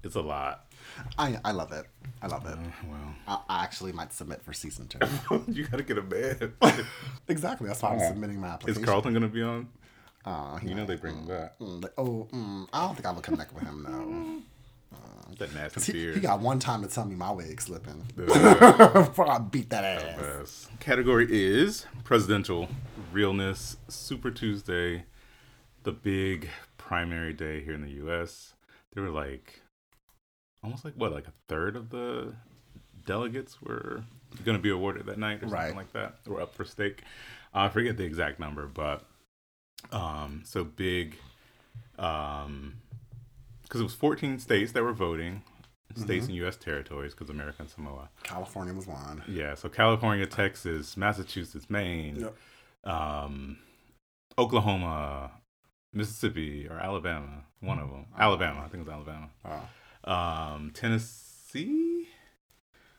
[0.04, 0.66] It's a lot.
[1.16, 1.86] I, I love it.
[2.20, 2.58] I love it.
[2.88, 4.98] Well, I, I actually might submit for season two.
[5.48, 6.52] you gotta get a bed.
[7.28, 7.68] exactly.
[7.68, 8.82] That's why I'm submitting my application.
[8.82, 8.88] Is.
[8.88, 9.68] Carlton gonna be on?
[10.24, 11.58] Uh, he You know they bring him back.
[11.58, 14.42] Mm, like, oh, mm, I don't think I would connect with him, no.
[15.38, 16.14] That nasty He, beard.
[16.14, 18.04] he got one time to tell me my wig slipping.
[18.16, 20.68] Before I beat that ass.
[20.78, 22.68] Category is presidential
[23.12, 23.76] realness.
[23.88, 25.04] Super Tuesday,
[25.84, 28.54] the big primary day here in the U.S.
[28.92, 29.62] There were like
[30.62, 32.34] almost like what, like a third of the
[33.06, 34.04] delegates were
[34.44, 35.74] going to be awarded that night or something Right.
[35.76, 36.16] like that.
[36.28, 37.02] Or up for stake.
[37.54, 39.04] I forget the exact number, but
[39.90, 41.16] um, so big.
[41.98, 42.74] Um,
[43.72, 45.42] because it was 14 states that were voting,
[45.96, 46.56] states and U.S.
[46.56, 48.10] territories, because American Samoa.
[48.22, 49.22] California was one.
[49.26, 52.92] Yeah, so California, Texas, Massachusetts, Maine, Yep.
[52.92, 53.56] um,
[54.38, 55.30] Oklahoma,
[55.94, 57.44] Mississippi, or Alabama.
[57.60, 58.04] One of them.
[58.18, 59.30] Alabama, I think it was Alabama.
[59.46, 60.12] Oh.
[60.12, 62.08] Um, Tennessee,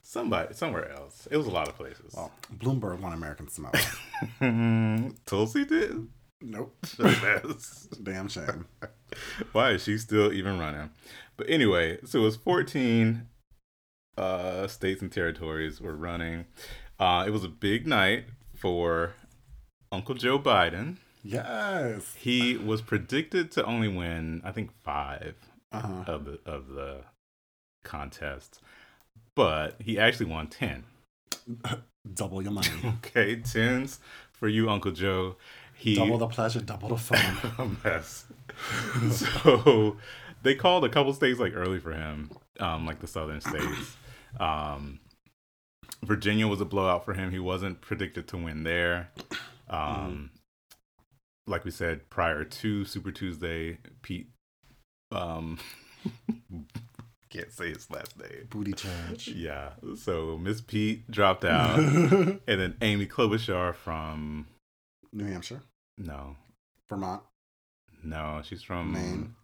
[0.01, 1.27] somebody, somewhere else.
[1.29, 2.15] It was a lot of places.
[2.17, 3.73] Well, Bloomberg won American Samoa.
[5.27, 6.07] Tulsi did.
[6.43, 6.75] Nope.
[6.99, 7.87] Yes.
[8.03, 8.65] Damn shame.
[9.51, 10.89] Why is she still even running?
[11.37, 13.27] But anyway, so it was 14
[14.17, 16.45] uh, states and territories were running.
[16.99, 18.25] Uh, it was a big night
[18.55, 19.13] for
[19.91, 20.97] Uncle Joe Biden.
[21.23, 22.15] Yes.
[22.19, 25.35] He was predicted to only win, I think, five
[25.71, 26.03] Uh-huh.
[26.05, 27.01] of the of the
[27.83, 28.59] contests,
[29.35, 30.83] but he actually won ten.
[32.13, 32.67] Double your money.
[32.85, 33.99] Okay, tens
[34.31, 35.35] for you, Uncle Joe.
[35.83, 37.51] He double the pleasure, double the fun.
[37.83, 38.23] a mess.
[39.11, 39.97] so
[40.41, 43.97] they called a couple states like early for him, um, like the southern states.
[44.39, 45.01] Um,
[46.01, 47.31] Virginia was a blowout for him.
[47.31, 49.09] He wasn't predicted to win there.
[49.69, 50.29] Um,
[51.47, 54.29] Like we said prior to Super Tuesday, Pete.
[55.11, 55.59] Um,
[57.29, 58.47] can't say his last name.
[58.49, 59.27] Booty church.
[59.27, 59.71] Yeah.
[59.97, 64.47] So Miss Pete dropped out, and then Amy Klobuchar from
[65.11, 65.61] New Hampshire,
[65.97, 66.35] no,
[66.89, 67.21] Vermont,
[68.03, 69.35] no, she's from Maine.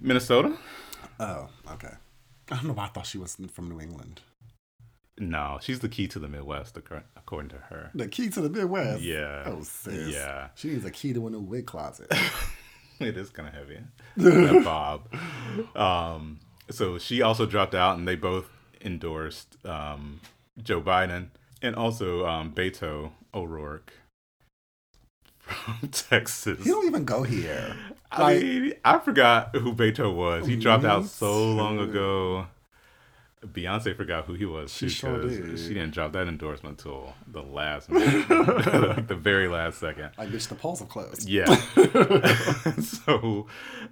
[0.00, 0.56] Minnesota.
[1.20, 1.94] Oh, okay.
[2.50, 4.20] I don't know why I thought she was from New England.
[5.18, 7.90] No, she's the key to the Midwest, according to her.
[7.94, 9.02] The key to the Midwest.
[9.02, 9.44] Yeah.
[9.46, 10.12] Oh, sis.
[10.12, 10.48] Yeah.
[10.56, 12.12] She needs a key to a new wig closet.
[13.00, 13.78] it is kind of heavy.
[14.16, 15.08] that Bob.
[15.76, 20.20] Um, so she also dropped out, and they both endorsed um,
[20.60, 21.28] Joe Biden
[21.62, 23.92] and also um, Beto O'Rourke
[25.46, 26.62] from Texas.
[26.64, 27.76] he don't even go here.
[28.10, 30.46] I Like- mean, I forgot who Beto was.
[30.46, 32.46] He dropped out so long ago.
[33.44, 34.72] Beyonce forgot who he was.
[34.72, 35.58] She sure did.
[35.58, 40.12] She didn't drop that endorsement until the last, minute, like the very last second.
[40.16, 41.28] Like, bitch, the polls are closed.
[41.28, 41.44] Yeah.
[42.80, 43.46] so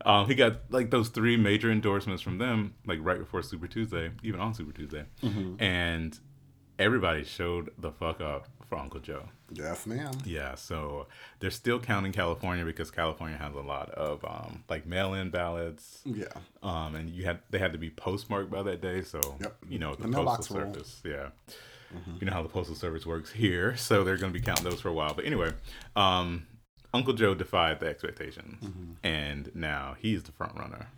[0.07, 4.11] um, he got like those three major endorsements from them, like right before Super Tuesday,
[4.23, 5.63] even on Super Tuesday, Mm-hmm.
[5.63, 6.19] and
[6.83, 9.25] everybody showed the fuck up for Uncle Joe.
[9.53, 10.13] Yes, ma'am.
[10.25, 11.07] Yeah, so
[11.41, 16.25] they're still counting California because California has a lot of um, like mail-in ballots, Yeah.
[16.63, 19.03] um, and you had they had to be postmarked by that day.
[19.03, 19.57] So Yep.
[19.69, 21.29] you know the, The postal service, yeah,
[22.19, 23.77] you know how the postal service works here.
[23.89, 25.13] So they're going to be counting those for a while.
[25.15, 25.53] But anyway,
[25.95, 26.47] um,
[26.95, 28.65] Uncle Joe defied the expectations,
[29.05, 30.89] and now he's the front runner.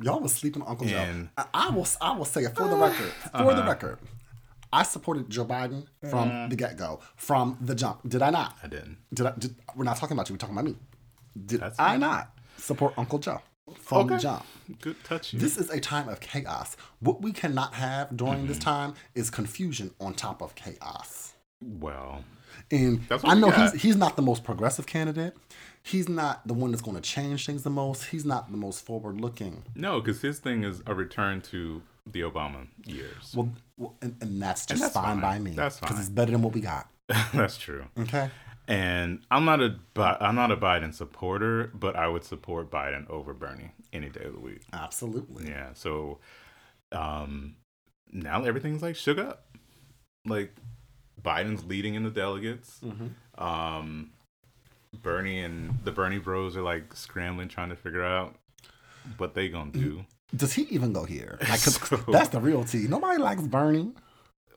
[0.00, 1.26] Y'all was sleeping Uncle Joe.
[1.36, 1.86] I, I will.
[2.00, 3.10] I will say it for the record.
[3.32, 3.68] For the Uh-huh.
[3.68, 3.98] record,
[4.72, 8.00] I supported Joe Biden from the get go, from the jump.
[8.08, 8.56] Did I not?
[8.62, 8.98] I didn't.
[9.14, 9.32] Did I?
[9.38, 10.34] Did, we're not talking about you.
[10.34, 10.76] We're talking about me.
[11.46, 13.40] Did That's I not support Uncle Joe?
[13.78, 14.14] from Okay.
[14.16, 14.44] the jump.
[14.80, 15.32] Good touch.
[15.34, 15.38] you.
[15.38, 16.74] This is a time of chaos.
[17.00, 18.64] What we cannot have during this Mm-hmm.
[18.70, 21.34] time is confusion on top of chaos.
[21.60, 22.24] well,
[22.70, 25.34] And I know he's he's not the most progressive candidate.
[25.82, 28.06] He's not the one that's going to change things the most.
[28.06, 29.64] He's not the most forward looking.
[29.74, 33.32] no, because his thing is a return to the Obama years.
[33.34, 35.20] Well, well and, and that's just that's fine, fine.
[35.20, 35.52] by me.
[35.52, 36.88] That's fine because it's better than what we got.
[37.32, 37.86] That's true.
[37.98, 38.30] Okay.
[38.66, 43.32] And I'm not a I'm not a Biden supporter, but I would support Biden over
[43.32, 44.60] Bernie any day of the week.
[44.74, 45.48] Absolutely.
[45.48, 45.70] Yeah.
[45.72, 46.18] So
[46.92, 47.56] um
[48.12, 49.46] now everything's like shook up.
[50.26, 50.54] Like
[51.22, 52.78] Biden's leading in the delegates.
[52.84, 53.42] Mm-hmm.
[53.42, 54.10] Um
[54.92, 58.36] Bernie and the Bernie bros are like scrambling trying to figure out
[59.16, 60.04] what they gonna do.
[60.34, 61.38] Does he even go here?
[61.48, 62.86] Like, So- that's the real tea.
[62.88, 63.92] Nobody likes Bernie.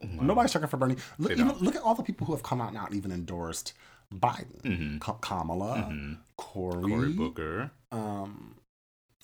[0.02, 0.96] Well, Nobody's checking for Bernie.
[1.20, 3.74] Look, even, look at all the people who have come out and not even endorsed
[4.14, 4.62] Biden.
[4.64, 5.00] Mhm.
[5.00, 6.18] Ka- Kamala, Mhm.
[6.38, 8.56] Cory, Cory Booker, um,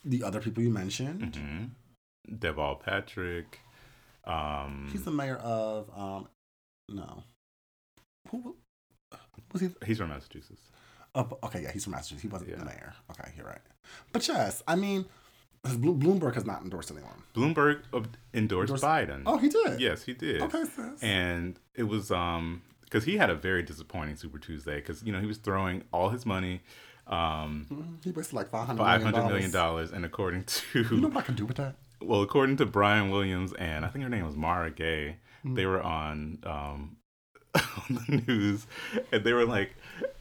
[0.05, 1.35] the other people you mentioned.
[1.35, 1.65] hmm
[2.31, 3.59] Deval Patrick.
[4.23, 6.27] Um, He's the mayor of um,
[6.89, 7.23] no,
[8.29, 8.55] who
[9.51, 9.69] was he?
[9.85, 10.69] he's from Massachusetts.
[11.15, 12.21] Uh, okay, yeah, he's from Massachusetts.
[12.21, 12.57] He wasn't Yeah.
[12.57, 12.93] the mayor.
[13.11, 13.61] Okay, you're right.
[14.11, 15.05] But yes, I mean,
[15.63, 17.23] Bloomberg has not endorsed anyone.
[17.35, 17.81] Bloomberg
[18.33, 19.23] endorsed, Endorsed- Biden.
[19.25, 19.79] Oh, he did.
[19.79, 20.41] yes, he did.
[20.41, 21.01] Okay, sis.
[21.01, 25.19] And it was um because he had a very disappointing Super Tuesday because you know
[25.19, 26.61] he was throwing all his money,
[27.07, 28.03] um, Mhm.
[28.03, 31.17] He wasted like five hundred million hundred million dollars, and according to You know what
[31.17, 31.75] I can do with that?
[32.01, 35.53] well, according to Brian Williams and I think her name was Mara Gay, Mm-hmm.
[35.55, 36.97] they were on um,
[37.89, 38.67] on the news,
[39.11, 39.75] and they were like,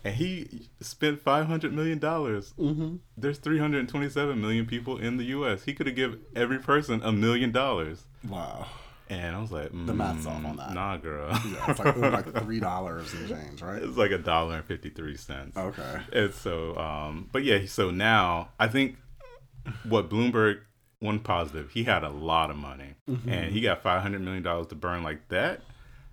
[0.04, 2.54] and he spent five hundred million dollars.
[2.58, 2.96] Mm-hmm.
[3.16, 5.64] There's three hundred and twenty-seven million people in the U.S.
[5.64, 8.66] He could have given every person a million dollars, Wow.
[9.10, 10.72] and I was like, The math's mm, off on that.
[10.74, 11.28] Nah, girl.
[11.30, 13.82] Yeah, it's like, it like three dollars and change, right?
[13.82, 15.56] it's like a dollar and fifty-three cents.
[15.56, 16.00] Okay.
[16.12, 18.96] And so, um, but yeah, so now I think
[19.88, 20.60] what Bloomberg,
[21.00, 25.02] one positive, he had a lot of money and he got $500 million to burn
[25.02, 25.60] like that.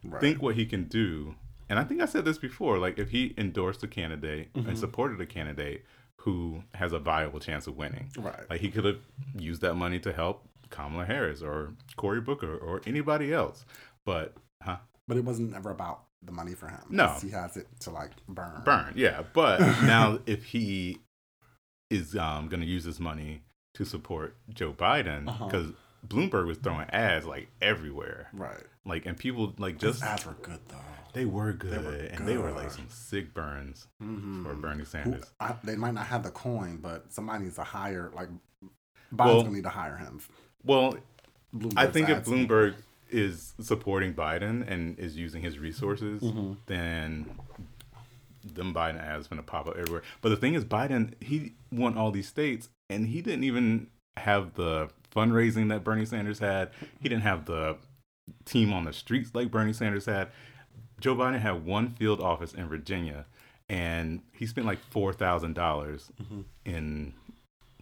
[0.04, 0.22] Right.
[0.22, 1.36] Think what he can do.
[1.70, 5.20] And I think I said this before like, if he endorsed a candidate and supported
[5.22, 5.86] a candidate
[6.22, 8.50] who has a viable chance of winning, Right.
[8.50, 9.00] like he could have
[9.38, 13.66] used that money to help Kamala Harris or Cory Booker or anybody else.
[14.06, 14.78] But, huh?
[15.08, 16.80] But it wasn't ever about the money for him.
[16.90, 17.16] No.
[17.22, 18.62] He has it to like burn.
[18.64, 21.00] burn yeah but now if he
[21.90, 23.42] is um, going to use this money
[23.74, 25.50] to support joe biden Uh-huh.
[26.08, 28.64] Bloomberg was throwing ads like everywhere Right.
[28.86, 30.76] like and people like Those just ads were good though.
[31.14, 34.44] they were good were and they were like some sick burns Mm-hmm.
[34.44, 37.64] for bernie Who, sanders I, they might not have the coin, but somebody needs to
[37.64, 40.20] hire like Biden's Well- gonna need to hire him.
[40.64, 40.96] well
[41.56, 42.76] Bloomberg's i think if bloomberg
[43.10, 46.54] is supporting biden and is using his resources Mm-hmm.
[46.66, 47.30] then
[48.46, 50.02] them Biden ads going to pop up everywhere.
[50.22, 53.88] But the thing is, Biden he won all these states, and he didn't even
[54.18, 56.72] have the fundraising that Bernie Sanders had.
[57.00, 57.78] He didn't have the
[58.46, 60.30] team on the streets like Bernie Sanders had.
[61.00, 63.26] Joe Biden had one field office in Virginia,
[63.70, 66.42] and he spent like four thousand dollars mm-hmm.
[66.66, 67.14] in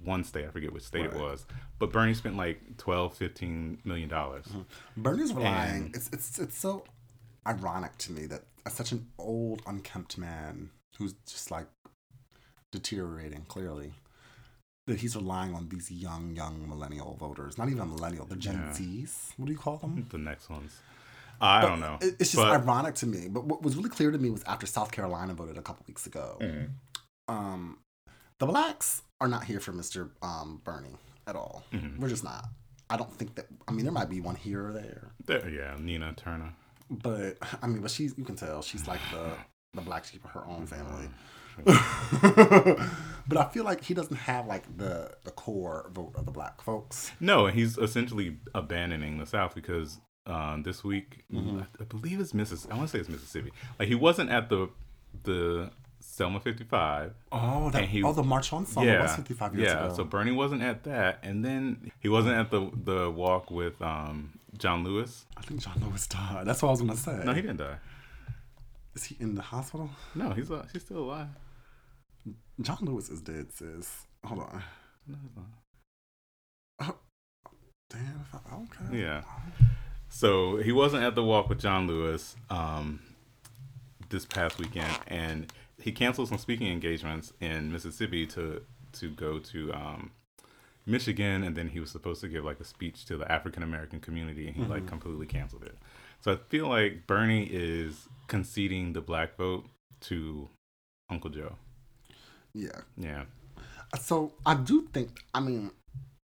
[0.03, 0.45] one state.
[0.45, 1.45] I forget which state it was,
[1.79, 4.45] but Bernie spent like 12, 15 million dollars.
[4.45, 5.01] Mm-hmm.
[5.01, 5.85] Bernie's relying.
[5.85, 6.83] And- it's it's it's so
[7.47, 11.67] ironic to me that such an old, unkempt man who's just like
[12.71, 13.93] deteriorating clearly.
[14.91, 17.58] That he's relying on these young, young millennial voters.
[17.58, 18.73] Not even millennial, the Gen Yeah.
[18.73, 19.32] Zs.
[19.38, 20.06] What do you call them?
[20.10, 20.73] The next ones,
[21.39, 21.97] I don't know.
[22.01, 23.30] It- It's just but- ironic to me.
[23.30, 26.06] But what was really clear to me was after South Carolina voted a couple weeks
[26.06, 26.71] ago, Mhm.
[27.30, 27.80] um,
[28.39, 30.10] the blacks are not here for Mr.
[30.21, 31.63] Um, Bernie at all.
[31.71, 31.97] Mhm.
[31.99, 32.49] We're just not.
[32.89, 33.47] I don't think that.
[33.69, 36.54] I mean, there might be one here or there, There, yeah, Nina Turner.
[36.89, 39.38] but I mean, but she's you can tell she's like the
[39.73, 41.10] the black sheep of her own family.
[43.27, 46.61] but I feel like he doesn't have like the the core vote of the black
[46.61, 47.11] folks.
[47.19, 51.61] No, he's essentially abandoning the South because um, this week, Mm-hmm.
[51.79, 52.73] I, believe it's Mississippi.
[52.73, 53.51] I want to say it's Mississippi.
[53.79, 54.69] Like he wasn't at the
[55.23, 57.13] the Selma 55.
[57.31, 59.85] Oh, that he- oh the March on Summer yeah, was fifty five years yeah.
[59.85, 59.95] ago.
[59.95, 64.39] So Bernie wasn't at that, and then he wasn't at the the walk with um,
[64.57, 65.25] John Lewis.
[65.37, 66.45] I think John Lewis died.
[66.45, 67.21] That's what I was gonna say.
[67.23, 67.77] No, he didn't die.
[68.95, 69.89] Is he in the hospital?
[70.15, 71.27] No, he's uh, he's still alive.
[72.62, 74.06] John Lewis is dead, sis.
[74.25, 74.63] Hold on.
[75.08, 76.97] No, he's not.
[77.89, 78.21] Damn.
[78.21, 78.99] if I- Okay.
[79.01, 79.23] Yeah.
[80.10, 82.99] So he wasn't at the walk with John Lewis um,
[84.10, 85.51] this past weekend, and
[85.82, 88.62] he canceled some speaking engagements in Mississippi to
[88.93, 90.12] to go to um,
[90.85, 93.99] Michigan, and then he was supposed to give like a speech to the African American
[93.99, 94.87] community, and he like mm-hmm.
[94.87, 95.77] completely canceled it.
[96.21, 99.65] So I feel like Bernie is conceding the black vote
[100.01, 100.49] to
[101.09, 101.55] Uncle Joe.
[102.53, 102.81] Yeah.
[102.97, 103.25] Yeah.
[103.99, 105.23] So I do think.
[105.33, 105.71] I mean,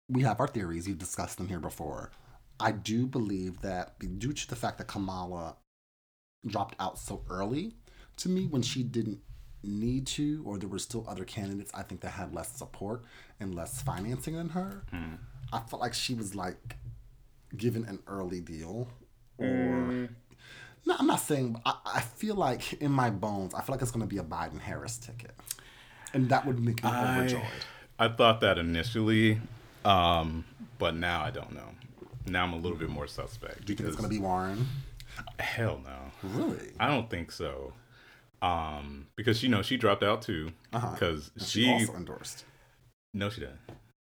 [0.09, 0.87] we have our theories.
[0.87, 2.11] You've discussed them here before.
[2.61, 5.57] I do believe that due to the fact that Kamala
[6.47, 7.75] dropped out so early,
[8.19, 9.21] to me, when she didn't
[9.67, 13.03] need to, or there were still other candidates, I think that had less support
[13.41, 14.83] and less financing than her.
[14.91, 15.15] Hmm.
[15.53, 16.77] I felt like she was like
[17.57, 18.89] given an early deal,
[19.39, 20.09] or Mm.
[20.87, 21.61] no, I'm not saying.
[21.65, 24.25] I, I feel like in my bones, I feel like it's going to be a
[24.25, 25.33] Biden Harris ticket,
[26.13, 27.43] and that would make me overjoyed.
[27.99, 29.41] I thought that initially,
[29.85, 30.45] um,
[30.79, 31.69] but now I don't know.
[32.27, 33.65] Now I'm a little bit more suspect.
[33.67, 34.67] Do you think it's going to be Warren?
[35.39, 36.29] Hell no.
[36.31, 36.73] Really?
[36.81, 37.73] I don't think so.
[38.45, 40.51] Um, because you know she dropped out too.
[40.73, 40.91] Uh-huh.
[40.93, 42.45] Because she, she also endorsed.
[43.15, 43.59] no, she didn't.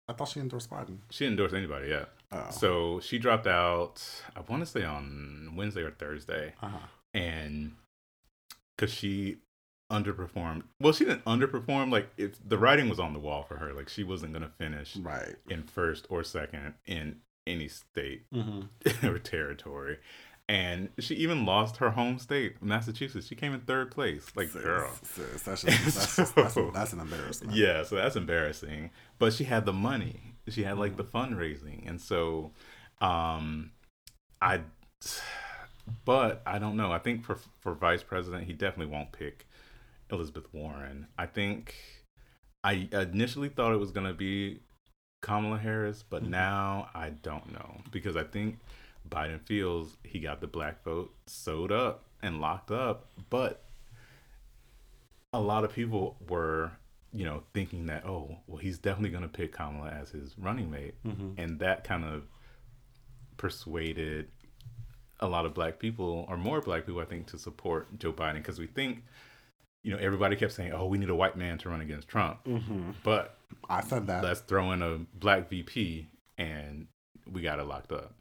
[0.08, 0.98] I thought she endorsed Biden.
[1.10, 2.04] She didn't endorse anybody yeah.
[2.30, 2.46] Oh.
[2.50, 4.02] So she dropped out.
[4.36, 6.76] I want to say on Wednesday or Thursday, Uh-huh.
[7.14, 7.72] and
[8.76, 9.38] because she
[9.90, 10.64] underperformed.
[10.80, 11.90] Well, she didn't underperform.
[11.92, 14.96] Like if the writing was on the wall for her, like she wasn't gonna finish
[14.96, 15.36] Right.
[15.48, 19.06] in first or second in any state Mm-hmm.
[19.06, 19.98] or territory.
[20.48, 23.26] And she even lost her home state, Massachusetts.
[23.26, 24.26] She came in third place.
[24.36, 24.90] Like, girl.
[25.02, 27.54] Sis, that's, just, that's, just, that's, that's an embarrassment.
[27.54, 28.90] Yeah, so that's embarrassing.
[29.18, 30.34] But she had the money.
[30.48, 31.88] She had like the fundraising.
[31.88, 32.52] And so
[33.00, 33.70] um
[34.42, 34.60] I
[36.04, 36.92] but I don't know.
[36.92, 39.46] I think for for vice president, he definitely won't pick
[40.10, 41.06] Elizabeth Warren.
[41.18, 41.74] I think
[42.62, 44.60] I initially thought it was going to be
[45.22, 46.28] Kamala Harris, but Mhm.
[46.28, 48.58] now I don't know because I think
[49.08, 53.62] Biden feels he got the black vote sewed up and locked up, but
[55.32, 56.72] a lot of people were,
[57.12, 60.70] you know, thinking that oh, well, he's definitely going to pick Kamala as his running
[60.70, 61.32] mate, Mm-hmm.
[61.38, 62.24] and that kind of
[63.36, 64.28] persuaded
[65.20, 68.34] a lot of black people or more black people, I think, to support Joe Biden
[68.34, 69.04] because we think,
[69.82, 72.44] you know, everybody kept saying, oh, we need a white man to run against Trump,
[72.44, 72.90] Mm-hmm.
[73.02, 73.38] but
[73.68, 74.24] I said that.
[74.24, 76.86] let's throw in a black VP and
[77.30, 78.12] we got it locked up.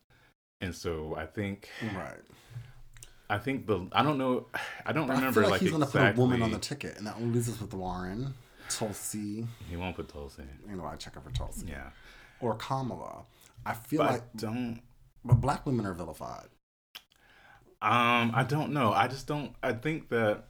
[0.63, 2.21] And so I think right.
[3.29, 4.47] I think the I don't know
[4.85, 6.59] I don't But remember I like, like, he's going to put a woman on the
[6.59, 8.33] ticket, and that only leaves us with Warren,
[8.69, 9.45] Tulsi.
[9.69, 10.43] he won't put Tulsi.
[10.69, 11.67] You know, I check out for Tulsi.
[11.69, 11.89] Yeah,
[12.39, 13.23] Or Kamala.
[13.65, 14.81] I feel but like, I don't.
[15.25, 16.47] but black women are vilified.
[17.81, 18.93] Um, I don't know.
[18.93, 19.53] I just don't.
[19.61, 20.45] I think that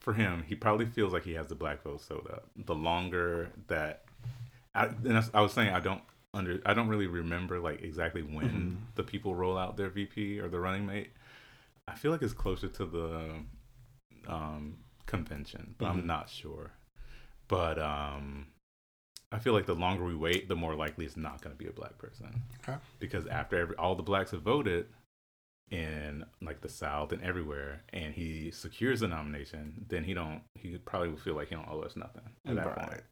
[0.00, 2.48] for him, he probably feels like he has the black vote sewed up.
[2.56, 4.04] The longer that,
[4.74, 6.02] I, and I was saying, I don't
[6.34, 6.60] under.
[6.64, 8.50] I don't really remember like exactly when
[8.90, 8.94] Mhm.
[8.94, 11.12] the people roll out their VP or the running mate.
[11.88, 13.44] I feel like it's closer to the
[14.28, 15.90] um, convention, but Mhm.
[15.90, 16.72] I'm not sure.
[17.48, 18.46] But um,
[19.32, 21.68] I feel like the longer we wait, the more likely it's not going to be
[21.68, 22.78] a black person Okay.
[22.98, 24.88] because after every, all the blacks have voted
[25.70, 30.42] in like the South and everywhere, and he secures the nomination, then he don't.
[30.56, 33.02] He probably will feel like he don't owe us nothing at that point.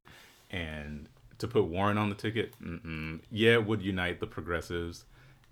[0.51, 3.21] And to put Warren on the ticket, mm-mm.
[3.31, 5.05] yeah, it would unite the progressives,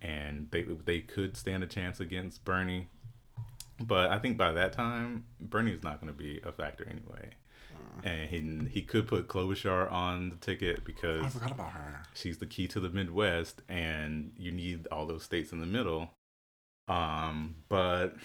[0.02, 2.88] and they they could stand a chance against Bernie.
[3.80, 7.30] But I think by that time, Bernie's not going to be a factor anyway.
[8.04, 12.02] And he he could put Klobuchar on the ticket because I forgot about her.
[12.12, 16.10] she's the key to the Midwest, and you need all those states in the middle.
[16.88, 18.16] Um, but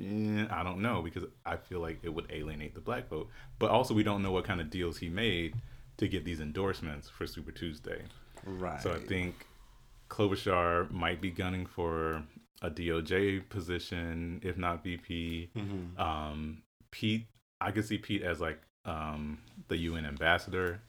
[0.00, 3.28] eh, I don't know because I feel like it would alienate the black vote.
[3.58, 5.56] But also, we don't know what kind of deals he made
[6.02, 8.02] to get these endorsements for Super Tuesday.
[8.44, 8.82] Right.
[8.82, 9.46] So I think
[10.10, 12.24] Klobuchar might be gunning for
[12.60, 15.50] a DOJ position, if not VP.
[15.56, 15.98] Mhm.
[15.98, 17.26] Um, Pete,
[17.60, 19.38] I could see Pete as like um,
[19.68, 20.80] the UN ambassador.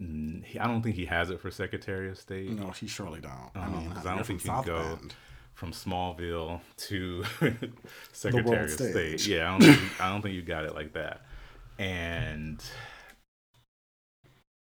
[0.00, 2.50] I don't think he has it for Secretary of State.
[2.50, 3.50] No, he surely don't.
[3.54, 4.98] I mean, I don't think you can go-.
[5.52, 7.24] From Smallville to
[8.12, 9.26] Secretary of State.
[9.26, 11.20] Yeah, I don't, think, I don't think you got it like that.
[11.78, 12.60] And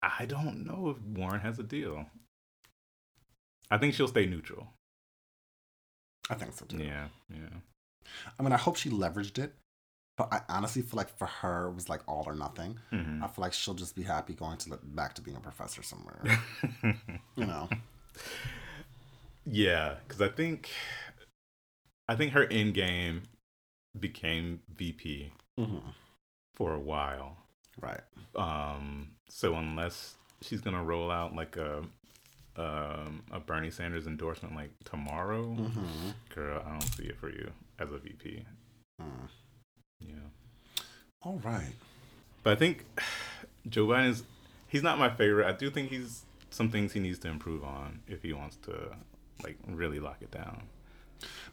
[0.01, 2.05] I don't know if Warren has a deal.
[3.71, 4.67] I think she'll stay neutral.
[6.29, 6.77] I think so too.
[6.77, 7.49] Yeah, yeah.
[8.39, 9.53] I mean, I hope she leveraged it,
[10.17, 12.79] but I honestly feel like for her it was like all or nothing.
[12.91, 13.21] Mhm.
[13.23, 15.83] I feel like she'll just be happy going to look back to being a professor
[15.83, 16.21] somewhere.
[17.35, 17.69] you know.
[19.45, 20.69] yeah, because I think
[22.07, 23.23] I think her end game
[23.99, 25.89] became VP Mm-hmm.
[26.55, 27.37] for a while.
[27.81, 28.01] Right.
[28.35, 31.83] Um, so unless she's gonna roll out like a
[32.57, 36.09] um, a Bernie Sanders endorsement like tomorrow, Mm-hmm.
[36.35, 38.43] girl, I don't see it for you as a VP.
[39.01, 39.05] Mm.
[40.01, 40.15] Yeah,
[41.21, 41.73] All right.
[42.43, 42.85] but I think
[43.67, 44.23] Joe Biden's
[44.67, 45.47] he's not my favorite.
[45.47, 48.95] I do think he's some things he needs to improve on if he wants to
[49.43, 50.63] like really lock it down.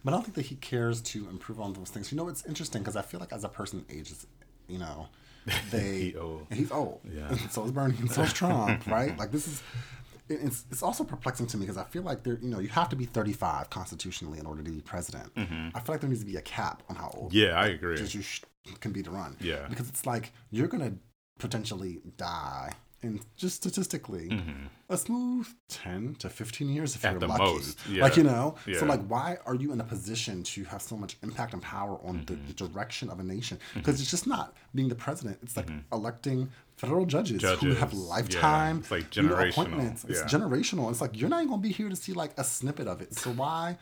[0.04, 2.10] But I don't think that he cares to improve on those things.
[2.12, 4.26] You know, it's interesting because I feel like as a person ages,
[4.68, 5.08] you know,
[5.70, 6.46] they He old.
[6.50, 7.00] and he's old.
[7.04, 7.28] Yeah.
[7.28, 9.16] And so is Bernie, and so is Trump, right?
[9.18, 9.62] Like this is.
[10.28, 12.88] It's, it's also perplexing to me because I feel like there, you know, you have
[12.88, 15.30] to be 35 constitutionally in order to be president.
[15.36, 17.38] I feel like there needs to be a cap on how old Mm-hmm.
[17.52, 17.96] Yeah, I agree.
[18.00, 18.42] you sh-
[18.80, 19.36] can be to run.
[19.40, 19.68] Yeah.
[19.68, 20.94] Because it's like you're gonna
[21.38, 22.72] potentially die,
[23.06, 24.26] and just statistically,
[24.88, 27.06] a smooth ten to fifteen years if Mm-hmm.
[27.06, 27.44] At you're the lucky.
[27.54, 28.02] most, yeah.
[28.04, 28.78] Like you know, Yeah.
[28.80, 31.98] so like why are you in a position to have so much impact and power
[32.08, 32.64] on the Mm-hmm.
[32.66, 33.58] direction of a nation?
[33.74, 35.38] Because it's just not being the president.
[35.42, 37.60] It's like electing federal judges, who Mm-hmm.
[37.66, 38.00] Judges, have yeah.
[38.16, 40.04] lifetime It's like you know, generational, appointments.
[40.04, 40.38] It's yeah.
[40.38, 40.90] generational.
[40.90, 43.14] It's like you're not even gonna be here to see like a snippet of it.
[43.22, 43.78] So why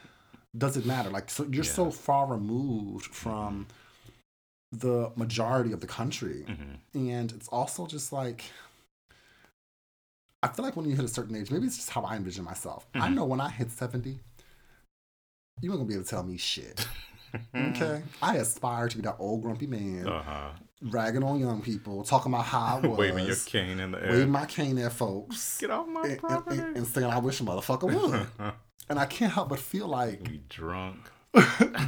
[0.57, 1.11] does it matter?
[1.11, 3.67] Like so you're so far removed from
[4.73, 6.45] the majority of the country.
[6.49, 7.09] Mm-hmm.
[7.15, 8.45] And it's also just like
[10.45, 12.45] I feel like when you hit a certain age, maybe it's just how I envision
[12.45, 12.87] myself.
[12.95, 13.15] I Mm-hmm.
[13.15, 14.19] know when I hit 70,
[15.61, 16.87] you ain't gonna be able to tell me shit.
[17.53, 18.01] Okay?
[18.23, 20.51] I aspire to be that old grumpy man Uh-huh.
[20.83, 24.13] ragging on young people, talking about how I was Waving your cane in the air.
[24.13, 25.59] waving my cane at folks.
[25.61, 26.59] Get off my and, and, property.
[26.61, 28.53] and, and saying I wish a motherfucker would.
[28.89, 30.99] and I can't help but feel like Be drunk.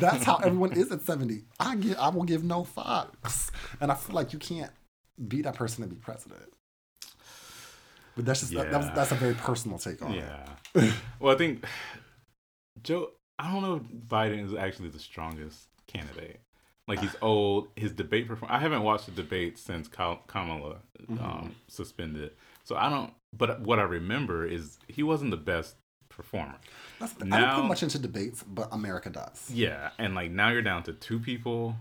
[0.00, 1.44] that's how everyone is at 70.
[1.60, 3.52] I get I will give no fucks.
[3.80, 4.72] And I feel like you can't
[5.28, 6.42] be that person to be president.
[8.16, 10.24] But that's just that, that was, that's a very personal take on it.
[10.74, 10.90] Yeah.
[11.20, 11.64] well, I think
[12.82, 13.10] Joe.
[13.38, 16.40] I don't know if Biden is actually the strongest candidate.
[16.88, 17.68] Like he's old.
[17.76, 18.50] His debate perform.
[18.50, 21.22] I haven't watched the debate since Ka- Kamala Mm-hmm.
[21.24, 22.30] um, suspended.
[22.64, 23.12] So I don't.
[23.36, 25.76] But what I remember is he wasn't the best
[26.08, 26.54] performer.
[26.98, 29.50] That's the, I don't put much into debates, but America does.
[29.52, 31.76] Yeah, and like now you're down to two people,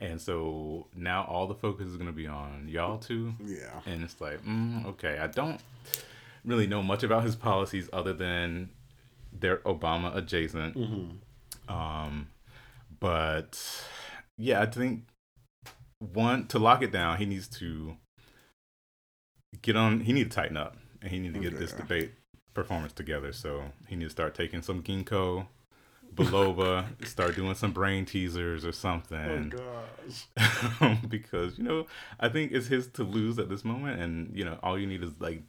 [0.00, 3.34] and so now all the focus is gonna be on y'all two.
[3.44, 3.80] Yeah.
[3.86, 5.60] and it's like, mm, okay, I don't
[6.44, 8.70] really know much about his policies other than
[9.32, 10.74] they're Obama adjacent.
[10.74, 11.72] Hmm.
[11.72, 12.28] Um,
[12.98, 13.60] but
[14.38, 15.04] yeah, I think
[15.98, 17.96] one to lock it down, he needs to
[19.62, 20.00] get on.
[20.00, 22.12] He need to tighten up, and he need to get this debate
[22.54, 23.32] performance together.
[23.32, 25.46] So he need to start taking some ginkgo.
[26.14, 29.58] Belova, start doing some brain teasers or something Oh
[30.08, 30.98] gosh.
[31.08, 31.86] because you know
[32.18, 35.02] I think it's his to lose at this moment, and you know all you need
[35.02, 35.42] is like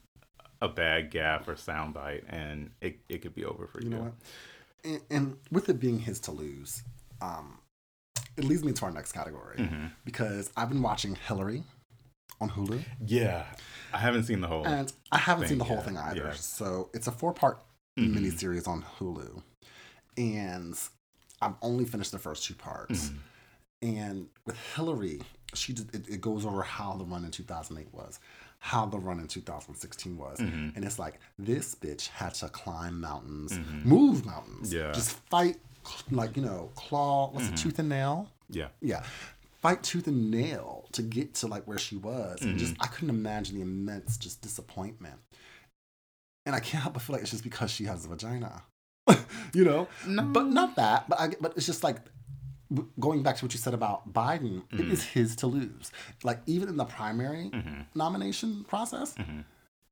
[0.61, 3.89] a bad gaffe or soundbite, and it, it could be over for you.
[3.89, 4.13] You know what?
[4.83, 6.83] And, and with it being his to lose,
[7.21, 7.57] um,
[8.37, 9.85] it leads me to our next category Mm-hmm.
[10.05, 11.63] because I've been watching Hillary
[12.39, 12.83] on Hulu.
[13.05, 13.45] Yeah,
[13.93, 14.65] I haven't seen the whole.
[14.67, 16.17] And I haven't seen the whole yet, thing either.
[16.27, 16.33] yeah.
[16.33, 17.59] So it's a four part
[17.99, 18.15] Mhm.
[18.15, 19.41] miniseries on Hulu.
[20.17, 20.77] And
[21.41, 23.09] I've only finished the first two parts.
[23.09, 23.17] Mhm.
[23.83, 25.21] And with Hillary,
[25.53, 28.19] she did, it, it goes over how the run in 2008 was,
[28.59, 30.37] how the run in 2016 was.
[30.39, 30.75] Mhm.
[30.75, 34.77] And it's like, this bitch had to climb mountains, move mountains, Mm-hmm.
[34.87, 34.91] Yeah.
[34.91, 35.57] just fight,
[36.11, 37.53] like, you know, claw, what's Mm-hmm.
[37.55, 38.29] it, tooth and nail?
[38.49, 39.03] Yeah, yeah
[39.61, 43.11] fight tooth and nail to get to like where she was and just i couldn't
[43.11, 45.19] imagine the immense just disappointment
[46.47, 48.63] and i can't help but feel like it's just because she has a vagina
[49.53, 49.87] you know?
[50.05, 51.97] But not that but i but it's just like
[52.99, 54.91] going back to what you said about biden it mm-hmm.
[54.91, 55.91] is his to lose.
[56.23, 57.81] Like even in the primary mm-hmm.
[57.95, 59.41] nomination process mm-hmm.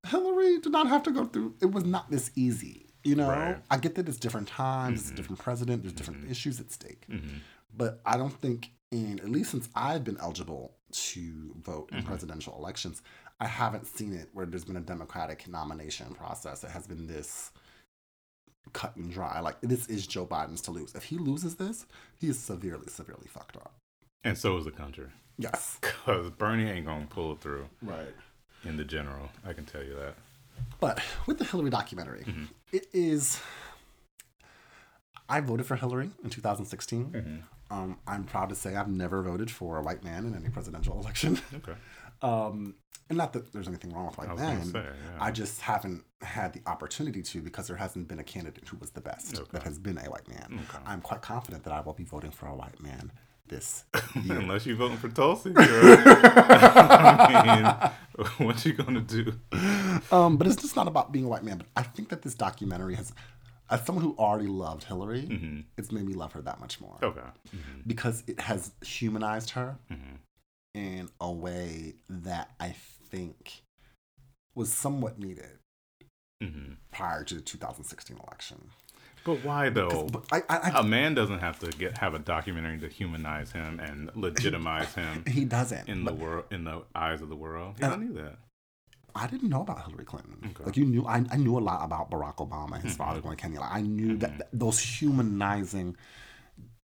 [0.08, 3.30] hillary did not have to go through it was not this easy you know?
[3.30, 3.58] Right.
[3.70, 7.06] i get that it's different times it's a different president there's different issues at stake.
[7.76, 12.56] But I don't think in at least since I've been eligible to vote in presidential
[12.58, 13.02] elections,
[13.40, 16.62] I haven't seen it where there's been a democratic nomination process.
[16.62, 17.52] That has been this
[18.74, 19.40] cut and dry.
[19.40, 20.94] Like this is Joe Biden's to lose.
[20.96, 21.86] If he loses this,
[22.20, 23.74] he is severely, severely fucked up.
[24.24, 25.08] and so is the country
[25.38, 25.78] Yes.
[25.82, 28.14] because Bernie ain't gonna pull it through Right.
[28.66, 29.30] in the general.
[29.46, 30.16] I can tell you that.
[30.82, 32.26] But with the Hillary documentary,
[32.74, 33.40] it is.
[35.30, 37.44] I voted for Hillary in 2016.
[37.72, 41.00] Um, I'm proud to say I've never voted for a white man in any presidential
[41.02, 41.40] election.
[41.56, 41.74] Okay.
[42.22, 42.76] Um,
[43.10, 44.64] and not that there's anything wrong with white I men.
[44.66, 44.92] say, yeah.
[45.20, 48.92] I just haven't had the opportunity to because there hasn't been a candidate who was
[48.92, 49.48] the best Okay.
[49.52, 50.60] that has been a white man.
[50.70, 50.84] Okay.
[50.86, 53.12] I'm quite confident that I will be voting for a white man
[53.48, 53.86] this
[54.24, 54.38] year.
[54.38, 55.66] Unless you're voting for Tulsi, girl.
[55.68, 59.34] I mean, what you gonna do?
[60.12, 61.58] um, but it's just not about being a white man.
[61.58, 63.12] But I think that this documentary has,
[63.72, 65.60] as someone who already loved Hillary, mm-hmm.
[65.78, 66.98] it's made me love her that much more.
[67.02, 67.20] Okay.
[67.22, 67.82] Mm-hmm.
[67.88, 70.16] because it has humanized her mm-hmm.
[70.76, 72.76] in a way that I
[73.10, 73.64] think
[74.56, 75.60] was somewhat needed
[76.42, 78.70] hmm prior to the 2016 election.
[79.26, 80.08] But why though?
[80.12, 83.52] But I, I, I a man doesn't have to get have a documentary to humanize
[83.52, 85.88] him and legitimize him he doesn't.
[85.88, 87.76] in the world in the eyes of the world.
[87.78, 88.40] He don't need that.
[89.16, 90.38] I didn't know about Hillary Clinton.
[90.40, 90.50] Okay.
[90.50, 90.64] Mm-hmm.
[90.66, 93.36] Like you knew, I, I knew a lot about Barack Obama and his father going
[93.36, 93.60] to Kenya.
[93.60, 95.98] Like I knew that, that those humanizing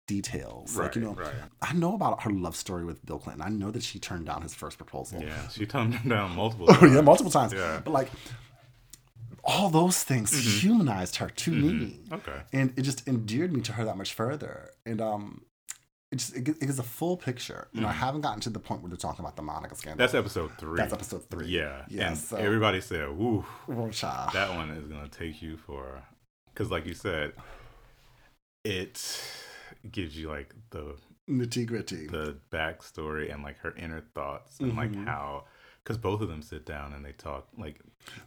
[0.07, 0.77] details.
[0.77, 1.33] Right, like you know, right.
[1.63, 3.43] I know about her love story with Bill Clinton.
[3.43, 5.23] I know that she turned down his first proposal.
[5.23, 6.95] Yeah, she turned him down multiple Oh times.
[6.95, 7.53] yeah, multiple times.
[7.53, 7.81] Yeah.
[7.85, 8.11] But like
[9.45, 10.59] all those things mm-hmm.
[10.59, 12.01] humanized her to me.
[12.09, 12.15] Mm-hmm.
[12.15, 12.41] Okay.
[12.53, 14.71] And it just endeared me to her that much further.
[14.87, 15.43] And um
[16.11, 17.69] it just it, it gives a full picture.
[17.73, 18.01] You know, I mm-hmm.
[18.01, 19.99] haven't gotten to the point where they're talking about the Monica scandal.
[19.99, 20.77] That's episode three.
[20.77, 21.49] That's episode three.
[21.49, 21.85] Yeah.
[21.89, 23.91] Yeah, and so- everybody said, woo, Oh,
[24.33, 26.03] that one is going to take you for.
[26.47, 27.33] Because, like you said,
[28.65, 29.21] it
[29.93, 30.97] gives you like the
[31.29, 32.07] nitty gritty.
[32.07, 35.07] the backstory and like her inner thoughts and like Mhm.
[35.07, 35.45] how
[35.83, 37.79] because both of them sit down and they talk like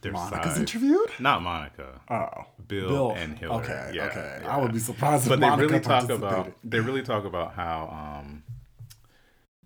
[0.01, 0.59] their Monica's sides.
[0.59, 1.09] interviewed?
[1.19, 2.45] Not Monica, Oh.
[2.67, 3.63] Bill, and Hillary.
[3.63, 4.39] Okay, yeah, okay.
[4.43, 4.55] yeah.
[4.55, 7.53] I would be surprised if But they Monica really talk about they really talk about
[7.53, 8.43] how um,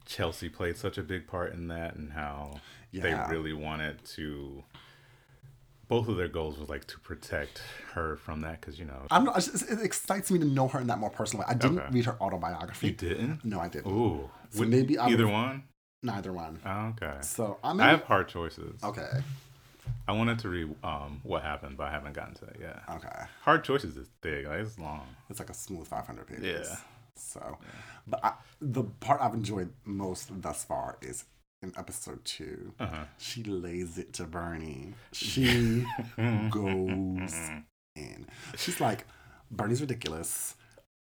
[0.05, 2.59] Chelsea played such a big part in that and how
[2.91, 3.03] Yeah.
[3.27, 4.63] they really wanted to.
[5.91, 7.61] Both of their goals was like to protect
[7.95, 10.87] her from that because you know I'm not, it excites me to know her in
[10.87, 11.47] that more personal way.
[11.49, 11.89] I didn't Okay.
[11.91, 12.87] read her autobiography.
[12.87, 13.43] you didn't.
[13.43, 13.91] No, I didn't.
[13.91, 15.63] Ooh, So maybe I either would- one.
[16.01, 16.59] Neither one.
[16.65, 17.17] Oh, okay.
[17.21, 18.81] So I I have hard choices.
[18.81, 19.11] okay,
[20.07, 22.81] I wanted to read um, what happened, but I haven't gotten to it yet.
[22.89, 23.23] okay.
[23.41, 24.47] Hard choices is big.
[24.47, 25.05] Like it's long.
[25.29, 26.67] It's like a smooth 500 pages.
[26.69, 26.77] Yeah.
[27.15, 27.57] So,
[28.07, 31.25] but I, the part I've enjoyed most thus far is
[31.61, 32.73] in episode two.
[32.79, 33.03] Uh-huh.
[33.17, 34.93] She lays it to Bernie.
[35.11, 35.85] She
[36.49, 37.33] goes
[37.95, 38.25] in.
[38.57, 39.05] She's like,
[39.49, 40.55] Bernie's ridiculous.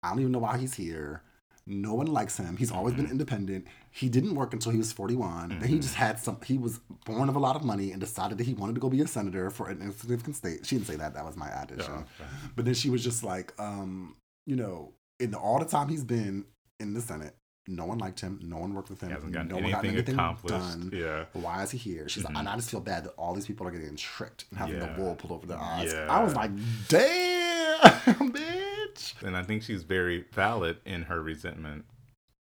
[0.03, 1.23] I don't even know why he's here.
[1.65, 2.57] No one likes him.
[2.57, 3.67] He's always been independent.
[3.93, 5.61] He didn't work until he was 41.
[5.61, 8.37] Then he just had some, he was born of a lot of money and decided
[8.39, 10.67] that he wanted to go be a senator for an insignificant state.
[10.67, 11.15] She didn't say that.
[11.15, 12.05] That was my addition.
[12.21, 12.25] Oh.
[12.57, 16.47] But then she was just like, um, you know, in all the time he's been
[16.81, 17.37] in the Senate,
[17.69, 18.41] no one liked him.
[18.43, 19.11] No one worked with him.
[19.11, 20.55] He hasn't gotten no one got anything accomplished.
[20.55, 20.91] done.
[20.93, 21.25] Yeah.
[21.33, 22.09] Why is he here?
[22.09, 22.41] She's like, mm-hmm.
[22.41, 24.93] and I just feel bad that all these people are getting tricked and having Yeah.
[24.95, 25.93] the wool pulled over their eyes.
[25.93, 26.07] Yeah.
[26.11, 26.51] I was like,
[26.89, 29.23] damn, bitch.
[29.23, 31.85] And I think she's very valid in her resentment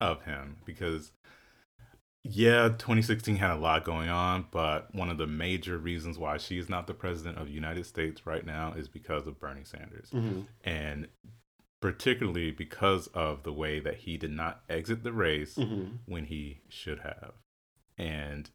[0.01, 1.13] of him because,
[2.25, 6.59] yeah, 2016 had a lot going on, but one of the major reasons why she
[6.59, 10.11] is not the president of the United States right now is because of Bernie Sanders.
[10.13, 10.41] Mm-hmm.
[10.65, 11.07] And
[11.87, 15.85] particularly because of the way that he did not exit the race mm-hmm.
[16.07, 17.35] when he should have.
[17.97, 18.51] And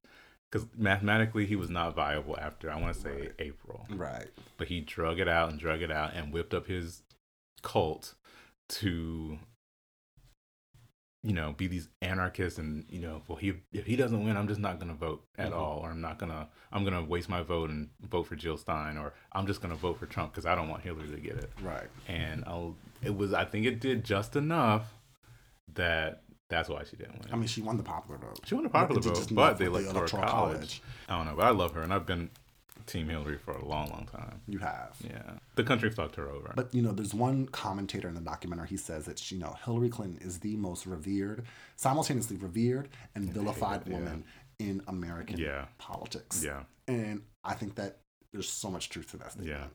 [0.52, 3.32] because mathematically he was not viable after, I want to say Right.
[3.40, 4.28] April Right.
[4.58, 7.04] but he drug it out and drug it out and whipped up his
[7.62, 8.16] cult
[8.68, 9.40] to
[11.24, 14.48] you know be these anarchists and you know well he if he doesn't win i'm
[14.48, 15.56] just not going to vote at Mhm.
[15.56, 18.58] all or i'm not going to i'm to waste my vote and vote for jill
[18.58, 21.18] stein or i'm just going to vote for trump because i don't want hillary to
[21.20, 21.88] get it Right.
[22.08, 24.96] and I'll, it was i think it did just enough
[25.76, 28.42] that that's why she didn't win I mean, she won the popular vote.
[28.46, 30.82] she won the popular vote, but they with let the her Electoral college.
[31.08, 32.30] I don't know, but I love her, and I've been
[32.88, 34.42] Team Hillary for a long, long time.
[34.48, 34.96] You have.
[35.08, 36.52] Yeah, the country fucked her over.
[36.56, 38.68] But you know, there's one commentator in the documentary.
[38.70, 41.46] He says that you know Hillary Clinton is the most revered,
[41.76, 43.94] simultaneously revered and vilified yeah.
[43.94, 44.24] woman
[44.60, 45.66] in American Yeah.
[45.78, 46.44] politics.
[46.44, 47.98] yeah, And I think that
[48.32, 49.50] there's so much truth to that statement.
[49.58, 49.68] yeah,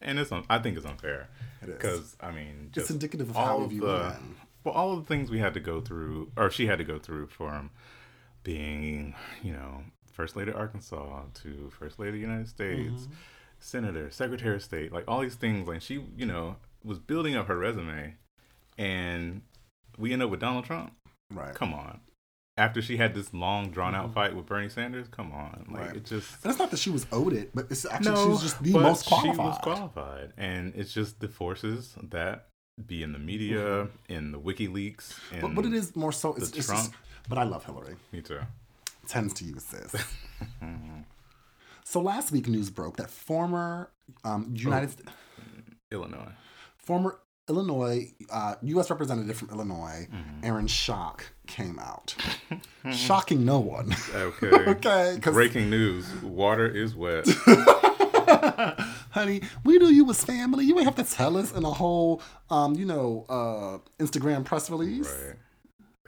[0.00, 1.28] and it's un- I think it's unfair
[1.62, 1.74] It is.
[1.76, 4.36] because I mean, just It's indicative of all how we of view the women.
[4.64, 6.98] well, all of the things we had to go through, or she had to go
[6.98, 7.70] through from um,
[8.42, 9.82] being, you know,
[10.20, 13.12] first lady of Arkansas to first lady of the United States, Mm-hmm.
[13.58, 15.66] senator, secretary of state, like all these things.
[15.68, 18.14] Like she, you know, was building up her resume,
[18.78, 19.42] and
[19.98, 20.92] we end up with Donald Trump.
[21.32, 21.54] Right.
[21.54, 22.00] Come on.
[22.56, 25.74] After she had this long, drawn out fight with Bernie Sanders, come on, like Mm-hmm.
[25.76, 25.96] Right.
[25.96, 28.42] it just And it's not that she was owed it, but it's actually she was
[28.42, 29.38] just the most She qualified.
[29.46, 32.48] was qualified, and it's just the forces that
[32.86, 35.46] be in the media, in the WikiLeaks, and Mm-hmm.
[35.46, 36.34] But, but it is more so.
[36.34, 36.82] It's, the it's Trump.
[36.90, 36.94] just.
[37.28, 37.96] But I love Hillary.
[38.12, 38.40] Me too.
[39.10, 39.92] Tends to use this.
[41.84, 43.90] so last week, news broke that former
[44.24, 45.08] um, United St-
[45.90, 46.32] Illinois.
[46.76, 48.88] former Illinois uh, U.S.
[48.88, 50.44] representative from Illinois, Mm-hmm.
[50.44, 52.14] Aaron Schock, came out,
[52.92, 53.92] shocking no one.
[54.14, 54.46] Okay.
[54.68, 57.26] okay, Breaking news: Water is wet.
[59.10, 60.64] honey, we knew you was family.
[60.64, 64.70] You ain't have to tell us in a whole, um, you know, uh, Instagram press
[64.70, 65.08] release.
[65.26, 65.34] right.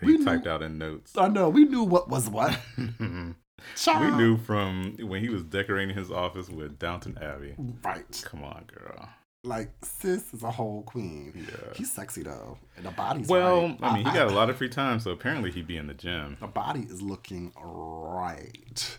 [0.02, 1.12] We He knew- typed out in notes.
[1.16, 2.58] I know we knew what was what.
[2.78, 7.54] we knew from when he was decorating his office with Downton Abbey.
[7.84, 8.22] right.
[8.24, 9.08] Come on, girl.
[9.44, 11.32] Like sis is a whole queen.
[11.48, 11.72] Yeah.
[11.74, 13.78] He's sexy though, and the body's Well, right.
[13.82, 15.94] I mean, he got a lot of free time, so apparently he'd be in the
[15.94, 16.36] gym.
[16.40, 18.98] the body is looking right.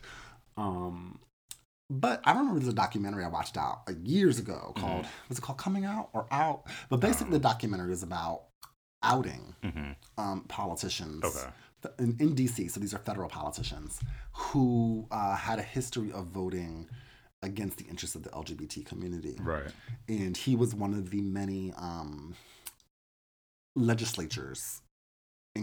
[0.57, 1.19] Um,
[1.89, 5.41] but I remember there's a documentary I watched out like, years ago called was it
[5.41, 6.63] called Coming Out or Out?
[6.89, 8.43] But basically, the documentary is about
[9.03, 11.49] outing hmm um, politicians Okay.
[11.99, 12.69] in, in DC.
[12.71, 13.99] So these are federal politicians
[14.31, 16.87] who uh, had a history of voting
[17.41, 19.71] against the interests of the LGBT community Right.
[20.07, 22.35] and he was one of the many um
[23.75, 24.81] legislatures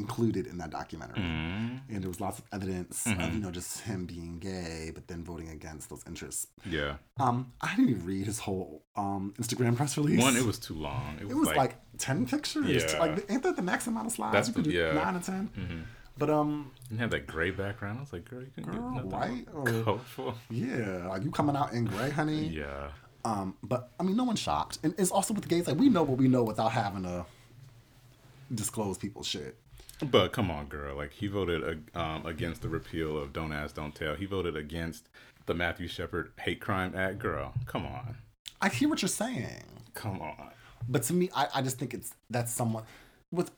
[0.00, 1.18] included in that documentary.
[1.18, 1.80] Mhm.
[1.88, 3.34] And there was lots of evidence of, Mhm.
[3.34, 6.46] you know, just him being gay, but then voting against those interests.
[6.64, 6.98] Yeah.
[7.18, 10.20] Um, I didn't even read his whole um Instagram press release.
[10.20, 11.16] One, it was too long.
[11.20, 12.66] It was, it was like, like, ten pictures.
[12.92, 13.00] Yeah.
[13.00, 14.32] Like ain't that the max amount of slides?
[14.32, 14.92] That's you could do yeah.
[14.92, 15.48] nine or ten.
[15.56, 15.82] mhm.
[16.16, 17.98] But um, It had that gray background.
[17.98, 20.34] I was like, girl, you can Girl, get nothing white more or- colorful.
[20.50, 22.46] yeah, like you coming out in gray, honey.
[22.48, 22.90] Yeah.
[23.24, 25.66] Um, but I mean, no one's shocked, and it's also with the gays.
[25.66, 27.26] Like we know what we know without having to
[28.54, 29.58] disclose people's shit.
[30.02, 30.96] But come on, girl.
[30.96, 34.14] Like he voted um, against the repeal of Don't Ask, Don't Tell.
[34.14, 35.08] He voted against
[35.46, 37.18] the Matthew Shepard Hate Crime Act.
[37.18, 38.16] Girl, come on,
[38.60, 39.62] I hear what you're saying,
[39.94, 40.50] come on.
[40.88, 42.84] but to me, I, I just think it's that's someone
[43.30, 43.50] with.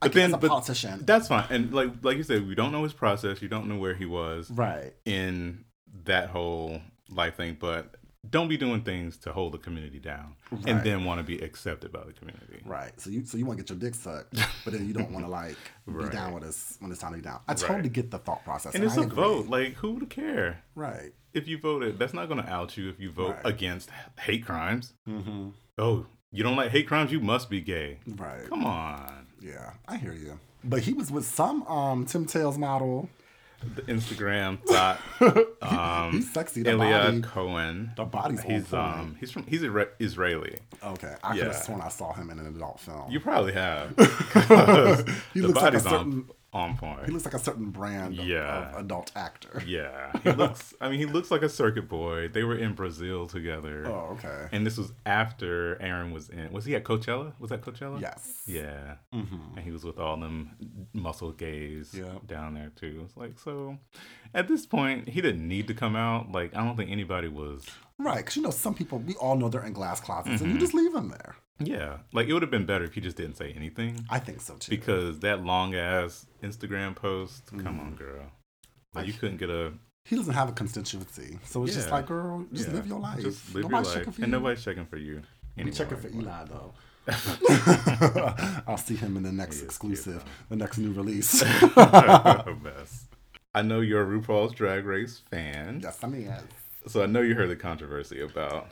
[0.00, 1.44] But then- a but politician, That's fine.
[1.50, 3.42] And like like you said, we don't know his process.
[3.42, 4.94] You don't know where he was right?
[5.04, 5.64] in
[6.04, 7.58] that whole life thing.
[7.60, 7.96] But
[8.28, 10.66] don't be doing things to hold the community down Right.
[10.68, 12.60] and then want to be accepted by the community.
[12.66, 12.92] Right.
[13.00, 15.24] So you so you want to get your dick sucked, but then you don't want
[15.24, 15.56] to like
[15.86, 16.10] Right.
[16.10, 17.40] be down with us when it's time to be down.
[17.48, 17.58] I Right.
[17.60, 19.16] totally get the thought process, And it's I a agree.
[19.16, 19.46] vote.
[19.48, 20.62] Like who would care?
[20.74, 21.12] Right.
[21.32, 23.46] If you voted, that's not going to out you if you vote Right.
[23.46, 23.88] against
[24.20, 24.92] hate crimes.
[25.08, 25.50] Mm-hmm.
[25.78, 27.12] Oh, you don't like hate crimes?
[27.12, 27.98] You must be gay.
[28.06, 28.46] Right.
[28.48, 29.28] Come on.
[29.40, 30.38] Yeah, I hear you.
[30.62, 33.08] But he was with some um Tim Tales model.
[33.62, 35.00] The Instagram thought
[35.62, 36.62] um, He's sexy.
[36.62, 37.20] The Elia body.
[37.20, 37.90] Cohen.
[37.96, 40.56] The body's He's um he's from he's Isra- Israeli.
[40.82, 41.44] Okay, I could Yeah.
[41.52, 43.10] have sworn I saw him in an adult film.
[43.10, 43.90] You probably have.
[45.34, 47.06] He the looks like a body's certain- on on point.
[47.06, 48.70] he looks like a certain brand of, Yeah.
[48.70, 49.62] of adult actor.
[49.66, 50.74] yeah, he looks.
[50.80, 52.28] I mean, he looks like a circuit boy.
[52.28, 54.48] They were in Brazil together, Oh, okay.
[54.52, 56.50] and this was after Aaron was in.
[56.52, 57.34] Was he at Coachella?
[57.38, 58.00] Was that Coachella?
[58.00, 58.42] Yes.
[58.46, 59.56] Yeah, Mm-hmm.
[59.56, 60.56] and he was with all them
[60.92, 62.14] muscle gays Yeah.
[62.26, 63.02] down there too.
[63.04, 63.78] It's like so.
[64.34, 66.32] At this point, he didn't need to come out.
[66.32, 67.64] Like I don't think anybody was.
[67.98, 70.44] Right, because you know some people we all know they're in glass closets, Mm-hmm.
[70.44, 71.36] and you just leave them there.
[71.60, 74.04] Yeah, like it would have been better if he just didn't say anything.
[74.08, 74.70] I think so too.
[74.70, 77.80] Because that long ass Instagram post, come Mm-hmm.
[77.80, 78.24] on, girl.
[78.94, 79.72] Like you couldn't get a
[80.06, 83.20] he doesn't have a constituency, so it's just like, girl, just yeah, live your life.
[83.20, 84.38] Just live Nobody's your checking life, for and you.
[84.38, 85.22] nobody's checking for you.
[85.58, 85.74] Anymore.
[85.74, 86.72] checking for Eli though.
[88.66, 91.42] I'll see him in the next cute, exclusive, the next new release.
[91.76, 93.06] Mess.
[93.54, 96.42] I know you're a RuPaul's Drag Race fan, yes, I mean, yes.
[96.86, 98.68] so I know you heard the controversy about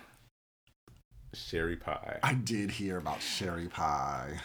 [1.35, 2.19] Sherry Pie.
[2.23, 4.41] I did hear about Sherry Pie.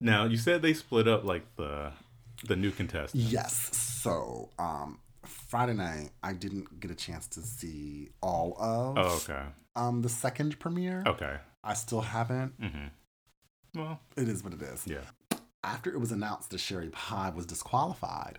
[0.00, 1.92] Now you said they split up like the
[2.44, 3.22] the new contestant.
[3.22, 3.74] Yes.
[3.76, 9.42] So, um, Friday night, I didn't get a chance to see all of Oh, okay.
[9.74, 11.02] um the second premiere.
[11.06, 11.36] Okay.
[11.64, 12.60] I still haven't.
[12.60, 13.80] Mm-hmm.
[13.80, 14.84] Well, It is what it is.
[14.86, 15.00] yeah.
[15.64, 18.38] After it was announced that Sherry Pie was disqualified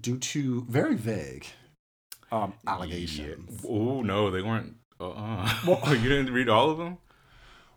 [0.00, 1.46] due to very vague
[2.32, 3.64] um allegations.
[3.68, 4.76] Oh no, they weren't.
[5.12, 6.98] Uh, uh Well- you didn't read all of them.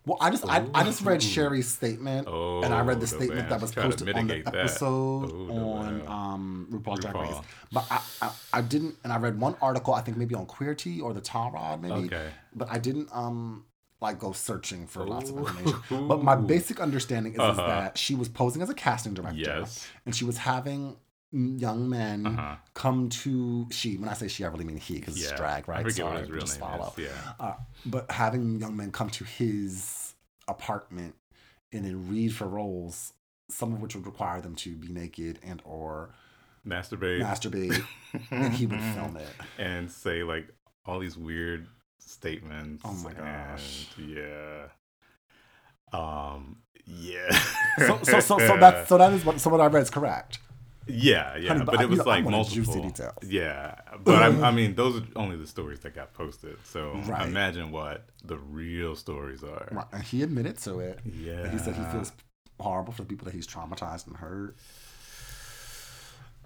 [0.06, 3.50] Well, I just I, I just read Sherry's statement, Oh, and I read the statement
[3.50, 4.54] that was posted on the that.
[4.54, 7.36] episode Oh, on um, RuPaul's Drag Race.
[7.70, 11.02] But I, I I didn't, and I read one article I think maybe on Queerty
[11.02, 12.06] or the Towleroad maybe.
[12.06, 12.30] Okay.
[12.54, 13.64] But I didn't um
[14.00, 16.08] like go searching for lots of information.
[16.08, 17.66] But my basic understanding is, is Uh-huh.
[17.66, 19.86] that she was posing as a casting director, Yes.
[20.06, 20.96] and she was having
[21.32, 22.56] young men Uh-huh.
[22.74, 23.96] come to she.
[23.96, 25.80] When I say she, I really mean he because it's drag, right?
[25.80, 26.92] I forget Sorry, what his real just name follow.
[26.96, 27.04] is.
[27.04, 27.32] Yeah.
[27.40, 27.54] Uh,
[27.86, 30.14] but having young men come to his
[30.48, 31.14] apartment
[31.72, 33.12] and then read for roles,
[33.50, 36.14] some of which would require them to be naked and or
[36.66, 37.20] Masturbate.
[37.22, 37.84] masturbate,
[38.30, 39.28] and he would film it.
[39.58, 40.48] and say like
[40.86, 41.66] all these weird
[41.98, 42.82] statements.
[42.86, 43.88] Oh my gosh.
[43.98, 44.68] yeah.
[45.92, 46.58] Um.
[46.86, 47.28] Yeah.
[47.78, 50.38] So, so, so, so that, so that is what, so what I read is correct.
[50.88, 52.64] Yeah, yeah, Honey, but but I- it was you know, like multiple.
[52.64, 53.14] juicy details.
[53.26, 53.74] Yeah,
[54.04, 56.56] but I, I mean, those are only the stories that got posted.
[56.64, 57.26] So Right.
[57.28, 59.68] imagine what the real stories are.
[59.70, 61.00] Right, And he admitted to it.
[61.04, 62.12] Yeah, And he said he feels
[62.58, 64.56] horrible for the people that he's traumatized and hurt.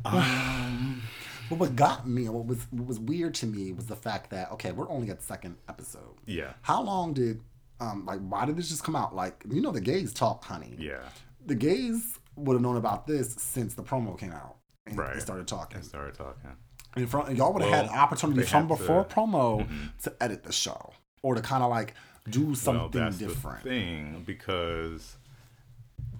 [0.05, 1.03] Um,
[1.51, 4.51] But what got me what was what was weird to me was the fact that
[4.53, 6.15] okay, we're only at the second episode.
[6.25, 7.43] yeah, How long did
[7.79, 9.15] um like why did this just come out?
[9.15, 10.77] Like you know the gays talk, honey.
[10.79, 11.01] yeah,
[11.45, 14.57] The gays would have known about this since the promo came out.
[14.87, 15.15] And Right.
[15.15, 15.79] they started talking.
[15.79, 16.51] I started talking.
[16.97, 19.97] And from, and y'all would have Well, had opportunity from have to- before promo Mhm.
[20.03, 20.93] to edit the show.
[21.23, 21.95] Or to kind of like
[22.29, 23.63] do something well, that's different.
[23.65, 25.17] the thing because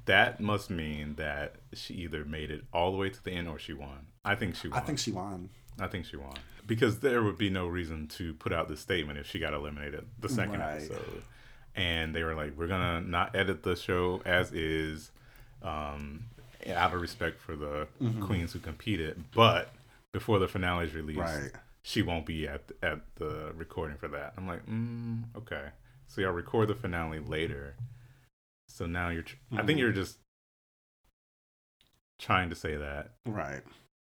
[0.07, 3.59] that must mean that she either made it all the way to the end or
[3.59, 4.07] she won.
[4.25, 4.79] I think she won.
[4.79, 5.51] I think she won.
[5.81, 6.35] I think she won
[6.67, 10.07] because there would be no reason to put out this statement if she got eliminated
[10.19, 10.75] the second Right.
[10.83, 11.23] episode.
[11.75, 15.11] And they were like, "We're gonna not edit the show as is,
[15.63, 16.25] um,
[16.69, 18.23] out of respect for the Mm-hmm.
[18.25, 19.23] queens who competed.
[19.35, 19.75] But
[20.13, 21.51] before the finale is released, Right.
[21.83, 25.71] she won't be at at the recording for that." I'm like, mm, "Okay,
[26.07, 27.77] so y'all record the finale later."
[28.69, 29.23] So now you're.
[29.23, 29.81] Tr- I think Mhm.
[29.81, 30.19] you're just
[32.19, 33.63] trying to say that Right.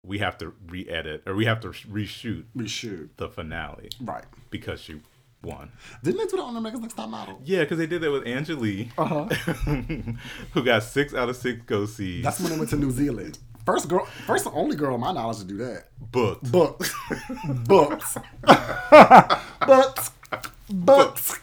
[0.03, 4.23] we have to re-edit or we have to reshoot reshoot the finale Right.
[4.49, 5.01] because she
[5.43, 5.71] won.
[6.03, 7.39] Didn't they do that on America's Next Top Model?
[7.43, 9.25] Yeah, because they did that with Angelea, Uh huh.
[10.53, 12.23] who got six out of six go sees.
[12.23, 13.39] That's when they went to New Zealand.
[13.65, 15.85] First girl, first and only girl, of my knowledge, to do that.
[15.99, 16.49] booked.
[16.51, 16.93] Books,
[17.65, 18.17] books,
[19.65, 20.11] books,
[20.69, 21.39] books.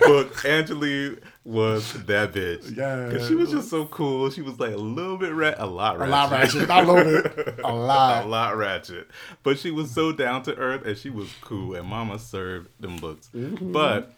[0.00, 0.44] Booked.
[0.46, 2.76] Angelea was that bitch.
[2.76, 3.10] Yeah.
[3.10, 4.28] 'Cause she was just so cool.
[4.30, 6.10] She was like a little bit rat, a lot A ratchet.
[6.12, 7.60] lot ratchet, not loaded.
[7.64, 8.24] A lot.
[8.24, 9.08] a lot ratchet.
[9.42, 12.96] But she was so down to earth and she was cool and mama served them
[12.96, 13.72] books, Mm-hmm.
[13.72, 14.12] But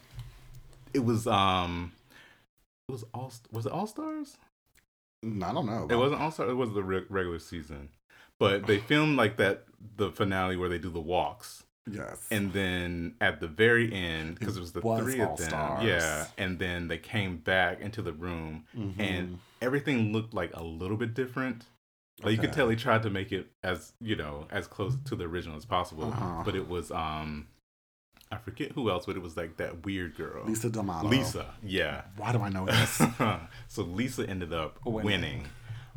[0.93, 1.93] it was um
[2.89, 4.37] it was all was it all stars?
[5.23, 5.87] I don't know.
[5.89, 7.89] It wasn't all stars, it was the re- regular season.
[8.39, 9.63] But they filmed like that
[9.95, 11.62] the finale where they do the walks.
[11.89, 12.25] Yes.
[12.31, 15.53] And then at the very end, because It it was the was three of them,
[15.53, 15.83] All-Stars.
[15.85, 16.27] yeah.
[16.37, 18.99] And then they came back into the room, Mhm.
[18.99, 21.65] and everything looked like a little bit different.
[22.21, 25.15] Like you could tell he tried to make it as you know as close to
[25.15, 26.43] the original as possible, Uh-huh.
[26.45, 27.47] but it was um,
[28.31, 31.07] I forget who else, but it was like that weird girl, Lisa D'Amato.
[31.07, 32.03] Lisa, yeah.
[32.15, 33.01] Why do I know this?
[33.67, 35.05] so Lisa ended up Winning.
[35.05, 35.47] winning.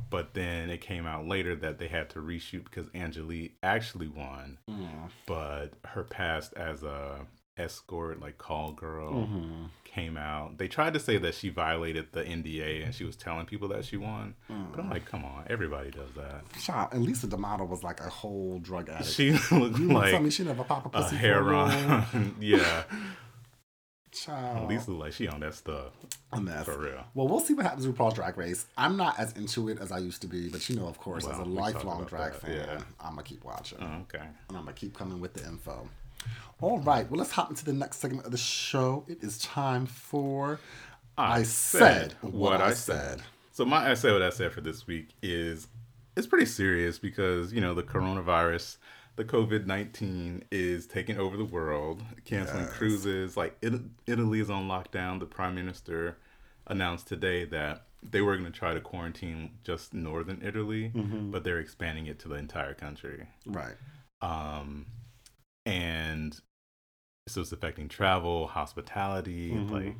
[0.08, 4.58] But then it came out later that they had to reshoot because Angelea actually won,
[4.70, 5.10] Mm.
[5.26, 7.26] but her past as a
[7.58, 9.68] escort, like call girl, Mhm.
[9.84, 10.58] came out.
[10.58, 13.84] They tried to say that she violated the NDA and she was telling people that
[13.86, 16.42] she won, but I'm like, come on, everybody does that.
[16.60, 19.08] Child, and Lisa D'Amato was like a whole drug addict.
[19.10, 21.18] She looked you like, tell me she never pop a pussy a
[21.54, 22.36] on.
[22.40, 22.82] yeah,
[24.24, 25.92] Child, at least like she on that stuff
[26.32, 26.64] a mess.
[26.64, 27.04] for real.
[27.14, 28.66] Well, we'll see what happens with RuPaul's Drag Race.
[28.76, 31.26] I'm not as into it as I used to be, but you know, of course,
[31.26, 32.78] as a lifelong drag that, fan, yeah.
[33.00, 34.24] I'm gonna keep watching, Oh, okay.
[34.48, 35.88] and I'm gonna keep coming with the info.
[36.60, 39.04] All right, well, let's hop into the next segment of the show.
[39.06, 40.58] It is time for
[41.18, 43.22] I, said, what, I said.
[43.52, 45.68] So my I said what I said for this week is
[46.16, 48.78] it's pretty serious because you know the coronavirus,
[49.16, 52.72] the COVID nineteen is taking over the world, canceling Yes.
[52.76, 53.36] cruises.
[53.36, 53.72] Like it,
[54.06, 55.18] Italy is on lockdown.
[55.20, 56.18] The prime minister
[56.66, 61.30] announced today that they were going to try to quarantine just northern Italy, Mm-hmm.
[61.30, 63.26] but they're expanding it to the entire country.
[63.46, 63.74] Right.
[64.20, 64.86] Um,
[65.64, 66.38] and
[67.28, 69.70] so it's affecting travel, hospitality, Mhm.
[69.70, 69.96] like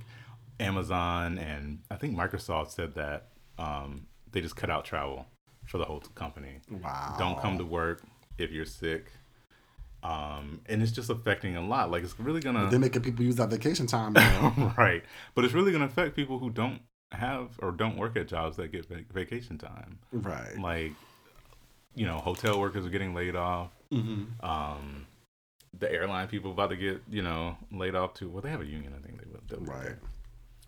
[0.60, 5.26] Amazon, and I think Microsoft said that um, they just cut out travel
[5.66, 6.60] for the whole company.
[6.70, 7.16] Wow.
[7.18, 8.02] Don't come to work
[8.38, 9.12] if you're sick.
[10.02, 11.90] Um, and it's just affecting a lot.
[11.90, 14.14] Like it's really gonna They're making people use that vacation time.
[14.78, 15.02] Right,
[15.34, 16.80] but it's really gonna affect people who don't
[17.12, 19.98] have or don't work at jobs that get vac- vacation time.
[20.12, 20.58] right.
[20.58, 20.92] Like,
[21.94, 24.44] you know, hotel workers are getting laid off Mm-hmm.
[24.44, 25.06] um
[25.78, 28.66] the airline people about to get you know laid off too well they have a
[28.66, 29.94] union i think they will Right.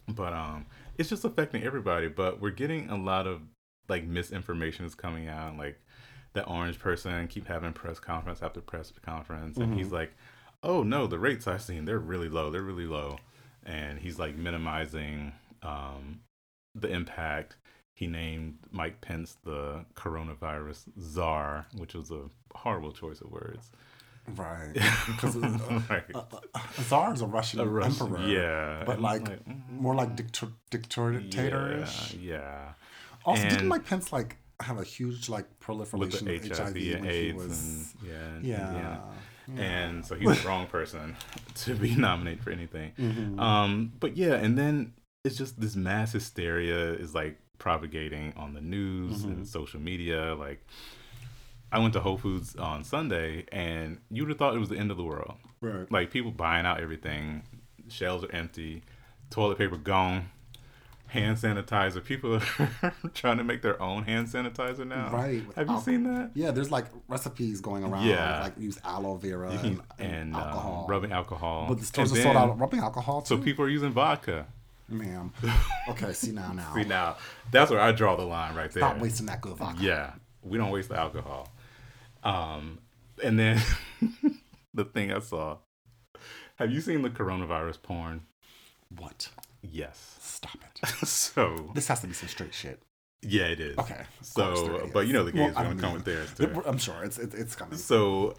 [0.07, 0.66] but um
[0.99, 3.41] it's just affecting everybody but we're getting a lot of
[3.89, 5.81] like misinformation is coming out like
[6.39, 10.12] that orange person keep having press conference after press conference and he's like
[10.62, 13.18] oh no the rates i've seen they're really low they're really low
[13.64, 15.32] and he's like minimizing
[15.62, 16.20] um
[16.74, 17.57] the impact
[17.95, 22.22] he named Mike Pence the coronavirus czar, which was a
[22.55, 23.72] horrible choice of words.
[24.36, 24.72] Right.
[25.07, 26.05] Because uh, Right.
[26.14, 26.22] uh,
[26.55, 28.28] uh, Tsar is a Russian A Russian- emperor.
[28.28, 32.14] yeah, But and like, mm, more like dictator dictatorish.
[32.22, 32.72] Yeah, yeah.
[33.24, 36.74] Also, didn't And- Mike Pence like have a huge like proliferation With the of HIV,
[36.74, 37.94] HIV, and when he AIDS, was?
[38.02, 38.98] and yeah, in yeah.
[39.54, 39.62] Yeah.
[39.62, 41.16] and so he's the wrong person
[41.54, 42.92] to be nominated for anything.
[42.98, 43.40] Mhm.
[43.40, 44.92] Um, but yeah, and then
[45.24, 49.28] it's just this mass hysteria is like propagating on the news Mhm.
[49.32, 50.34] and social media.
[50.34, 50.64] Like,
[51.72, 54.78] I went to Whole Foods on Sunday, and you would have thought it was the
[54.78, 55.34] end of the world.
[55.61, 55.90] right.
[55.90, 57.42] Like people buying out everything,
[57.88, 58.82] shelves are empty,
[59.30, 60.30] toilet paper gone,
[61.09, 62.02] hand sanitizer.
[62.04, 65.11] People are trying to make their own hand sanitizer now.
[65.11, 65.42] Right.
[65.56, 66.30] Have you Al- seen that?
[66.34, 68.06] Yeah, there's like recipes going around.
[68.06, 68.42] Yeah.
[68.42, 70.84] Like use aloe vera and, and and alcohol.
[70.84, 71.66] um, rubbing alcohol.
[71.68, 73.36] But the stores And are sold out of rubbing alcohol too.
[73.36, 74.46] So people are using vodka.
[74.88, 75.32] Ma'am.
[75.90, 76.74] Okay, see now, now.
[76.74, 77.16] See now,
[77.50, 78.82] that's where I draw the line right there.
[78.82, 79.82] Stop wasting that good vodka.
[79.82, 81.48] Yeah, we don't waste the alcohol.
[82.22, 82.78] Um,
[83.24, 83.59] and then
[84.74, 85.56] the thing I saw.
[86.56, 88.22] Have you seen the coronavirus porn?
[88.98, 89.30] What?
[89.62, 90.18] Yes.
[90.39, 90.86] Stop it.
[91.09, 92.80] so This has to be some straight shit.
[93.22, 93.76] yeah, it is.
[93.78, 94.03] Okay.
[94.22, 96.62] So, but you know the gays Well, are gonna mean, come with theirs too.
[96.64, 97.76] I'm sure it's it, it's coming.
[97.78, 98.36] So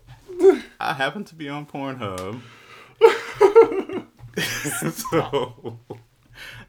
[0.79, 2.39] I happen to be on Pornhub.
[4.93, 5.79] so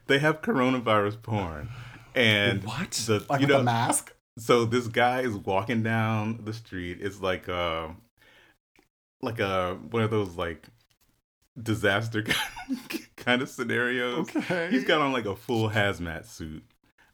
[0.07, 1.69] they have coronavirus porn.
[2.13, 2.91] And What?
[2.91, 4.13] the like you know a mask?
[4.37, 6.97] so this guy is walking down the street.
[6.99, 7.95] It's like a
[9.21, 10.67] like a one of those like
[11.61, 12.23] disaster
[13.17, 14.29] kind of scenarios.
[14.35, 14.69] Okay.
[14.71, 16.63] He's got on like a full hazmat suit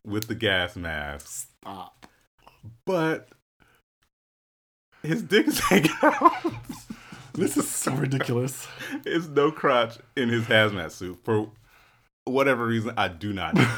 [0.05, 2.05] with the gas mask, Stop.
[2.85, 3.29] but
[5.03, 6.53] his dick is hanging out.
[7.33, 8.67] This is so ridiculous.
[9.03, 11.49] There's no crotch in his hazmat suit for
[12.25, 13.71] whatever reason I do not know.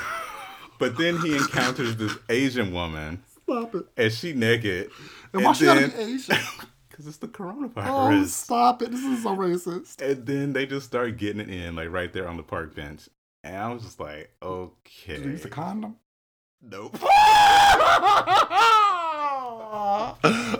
[0.80, 3.86] but then he encounters this Asian woman, Stop it.
[3.97, 4.89] and she naked.
[5.34, 6.38] And why she gotta be Asian?
[7.00, 8.22] because it's the coronavirus.
[8.22, 8.91] Oh, stop it.
[8.91, 10.02] This is so racist.
[10.02, 13.08] and then they just start getting it in, like right there on the park bench.
[13.41, 15.16] And I was just like, okay.
[15.16, 15.95] Did you use a condom?
[16.62, 16.95] Nope.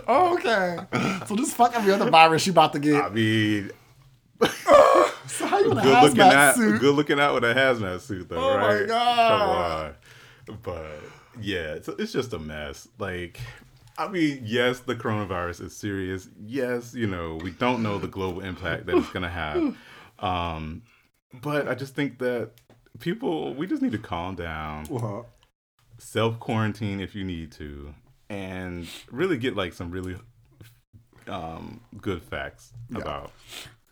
[0.08, 0.78] okay.
[1.26, 3.04] So just fuck every other virus you about to get.
[3.04, 3.70] I mean,
[5.26, 6.80] So how you in a good looking out, suit?
[6.80, 8.76] good looking out with a hazmat suit, though, right?
[8.76, 8.86] Oh my?
[8.86, 9.94] God.
[10.46, 10.58] Come on.
[10.62, 11.00] But
[11.38, 12.88] yeah, it's, it's just a mess.
[12.98, 13.38] Like,
[14.00, 16.28] I mean, yes, the coronavirus is serious.
[16.42, 19.76] Yes, you know, we don't know the global impact that it's going to have.
[20.22, 20.82] Um,
[21.40, 22.50] but I just think that
[22.98, 25.24] people, we just need to calm down, What?
[25.96, 27.94] self quarantine if you need to,
[28.28, 30.16] and really get like some really
[31.26, 32.98] um, good facts Yeah.
[32.98, 33.32] about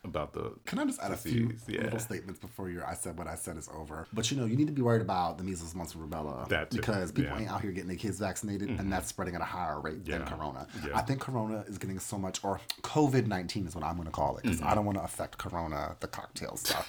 [0.09, 1.83] about the Can I just add a few yeah.
[1.85, 4.07] little statements before your I said what I said is over?
[4.13, 6.71] But you know, you need to be worried about the measles, mumps, and rubella That
[6.71, 7.41] too, because people yeah.
[7.43, 10.25] ain't out here getting their kids vaccinated, and that's spreading at a higher rate than
[10.27, 10.67] corona.
[10.87, 10.97] yeah.
[10.97, 14.13] I think corona is getting so much, or COVID nineteen is what I'm going to
[14.13, 14.69] call it, because Mm-hmm.
[14.69, 16.89] I don't want to affect corona, the cocktail stuff,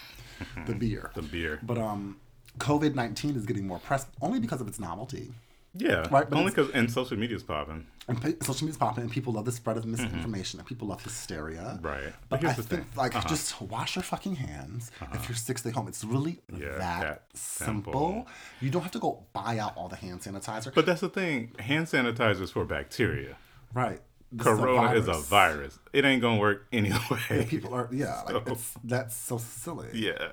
[0.66, 1.12] the beer.
[1.14, 1.60] the beer.
[1.62, 2.18] But um,
[2.58, 5.32] COVID nineteen is getting more press only because of its novelty.
[5.76, 7.86] Yeah, Right, but only because and social media's popping.
[8.08, 11.04] And pa- social media's popping, and people love the spread of misinformation, and people love
[11.04, 11.62] hysteria.
[11.78, 11.86] Mm-hmm.
[11.86, 12.14] Right.
[12.28, 12.98] But But here's I the think, thing.
[12.98, 13.30] like, Uh-huh.
[13.30, 14.90] just wash your fucking hands.
[15.14, 15.88] If you're sick, stay home.
[15.88, 17.94] It's really Yeah, that, that simple.
[17.94, 18.28] simple.
[18.62, 20.74] You don't have to go buy out all the hand sanitizer.
[20.74, 21.54] But that's the thing.
[21.60, 23.38] Hand sanitizer is for bacteria.
[23.74, 24.02] right.
[24.32, 25.80] This is a Corona is a virus.
[25.92, 27.46] It ain't gonna work anyway.
[27.48, 29.88] People are, yeah, like, So- it's, that's so silly.
[29.94, 30.30] yeah.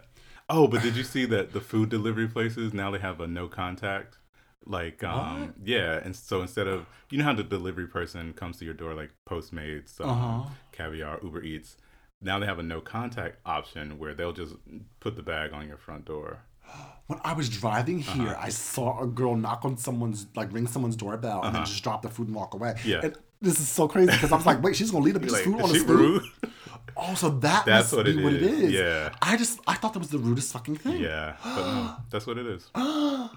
[0.50, 3.48] Oh, but did you see that the food delivery places now they have a no
[3.48, 4.18] contact?
[4.66, 5.50] Like, um, What?
[5.64, 8.94] yeah, and so instead of you know how the delivery person comes to your door
[8.94, 10.50] like Postmates, um, Uh-huh.
[10.72, 11.76] Caviar, Uber Eats.
[12.20, 14.54] Now they have a no contact option where they'll just
[15.00, 16.38] put the bag on your front door.
[17.06, 18.46] When I was driving here, Uh-huh.
[18.46, 22.02] I saw a girl knock on someone's, like, ring someone's doorbell and then just drop
[22.02, 22.70] the food and walk away.
[22.70, 22.88] Uh-huh.
[22.88, 23.00] Yeah.
[23.04, 25.32] And this is so crazy because I was like, wait, she's going to leave the
[25.32, 26.22] Like, food on the rude?
[26.96, 28.60] Oh, so that That's what be it what it is.
[28.60, 28.72] is.
[28.72, 29.12] Yeah.
[29.20, 31.02] I just, I thought that was the rudest fucking thing.
[31.02, 32.70] Yeah, but no, that's what it is.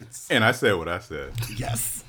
[0.00, 1.32] It's And I said what I said.
[1.56, 2.02] Yes.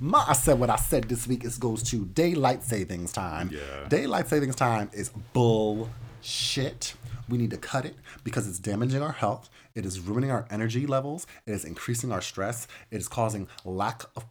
[0.00, 3.50] My I said what I said this week is goes to daylight savings time.
[3.52, 3.88] Yeah.
[3.88, 6.94] Daylight savings time is bullshit.
[7.28, 7.94] We need to cut it
[8.24, 9.50] because it's damaging our health.
[9.74, 11.26] It is ruining our energy levels.
[11.46, 12.66] It is increasing our stress.
[12.90, 14.24] It is causing lack of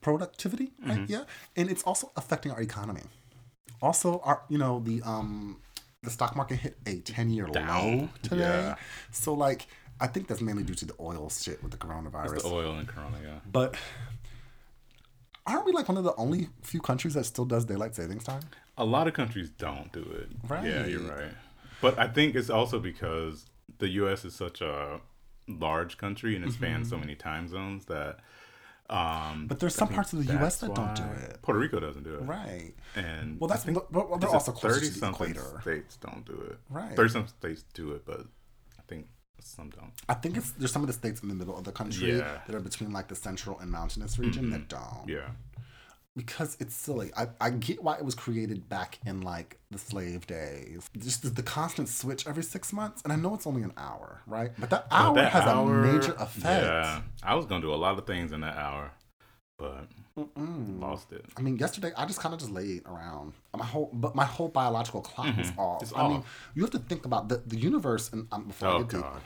[0.00, 0.72] productivity.
[0.84, 0.98] Right?
[0.98, 1.12] Mm-hmm.
[1.12, 1.24] Yeah.
[1.56, 3.02] And it's also affecting our economy.
[3.82, 5.58] Also, our you know, the um
[6.02, 8.38] the stock market hit a 10 year low today.
[8.40, 8.74] Yeah.
[9.10, 9.66] So like
[10.00, 12.42] I think that's mainly due to the oil shit with the coronavirus.
[12.42, 13.38] The oil and Corona, yeah.
[13.50, 13.76] But
[15.46, 18.42] aren't we like one of the only few countries that still does daylight savings time?
[18.78, 20.28] A lot of countries don't do it.
[20.48, 20.64] Right.
[20.64, 21.18] Yeah, you're Right.
[21.24, 21.34] right.
[21.82, 23.46] But I think it's also because
[23.78, 24.24] the U.S.
[24.24, 25.00] is such a
[25.48, 28.20] large country and it spans so many time zones that.
[28.90, 30.56] Um, But there's some parts of the U.S.
[30.58, 31.38] that don't do it.
[31.42, 32.22] Puerto Rico doesn't do it.
[32.22, 32.74] Right.
[32.96, 35.60] And Well, that's but, but they're also closer to the 30-something equator.
[35.62, 36.58] states don't do it.
[36.68, 36.94] Right.
[36.96, 38.20] Thirty some states do it, but
[38.78, 39.06] I think
[39.40, 39.92] some don't.
[40.08, 42.40] I think it's there's some of the states in the middle of the country Yeah.
[42.46, 45.04] that are between like the central and mountainous region that don't.
[45.08, 45.28] Yeah.
[46.16, 47.12] Because it's silly.
[47.16, 50.90] I, I get why it was created back in like the slave days.
[50.98, 53.00] Just the, the constant switch every six months.
[53.04, 54.50] And I know it's only an hour, right?
[54.58, 56.44] But that hour But that has hour- a major effect.
[56.64, 58.90] Yeah, I was gonna do a lot of things in that hour,
[59.56, 59.86] but
[60.36, 61.24] lost it.
[61.36, 63.34] I mean, yesterday I just kind of just laid around.
[63.56, 65.76] My whole, but my whole biological clock was off.
[65.76, 65.82] Mm-hmm.
[65.84, 68.72] It's I mean, you have to think about the the universe, and um, before I
[68.72, 69.22] Oh get deep, god.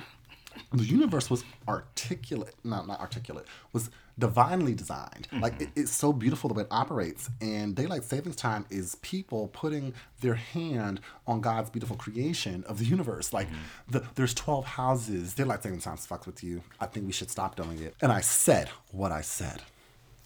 [0.72, 2.54] The universe was articulate.
[2.64, 3.46] No, not articulate.
[3.72, 5.26] Was divinely designed.
[5.32, 5.64] Like mm-hmm.
[5.64, 7.30] it, it's so beautiful the way it operates.
[7.40, 12.84] And daylight savings time is people putting their hand on God's beautiful creation of the
[12.84, 13.32] universe.
[13.32, 13.92] Like mm-hmm.
[13.92, 15.34] the there's twelve houses.
[15.34, 16.62] Daylight savings time fucks with you.
[16.80, 17.94] I think we should stop doing it.
[18.00, 19.62] And I said what I said.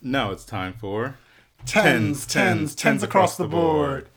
[0.03, 1.17] Now it's time for
[1.67, 4.09] Tens, tens, tens across the board.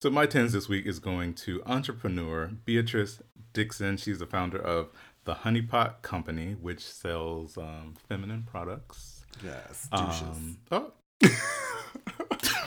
[0.00, 3.20] So my tens this week is going to entrepreneur Beatrice
[3.52, 3.96] Dixon.
[3.96, 4.88] She's the founder of
[5.28, 9.26] the Honeypot Company, which sells um, feminine products.
[9.44, 9.86] Yes.
[9.92, 10.92] Um, oh.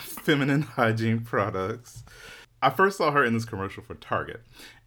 [0.02, 2.04] feminine hygiene products.
[2.62, 4.42] I first saw her in this commercial for Target,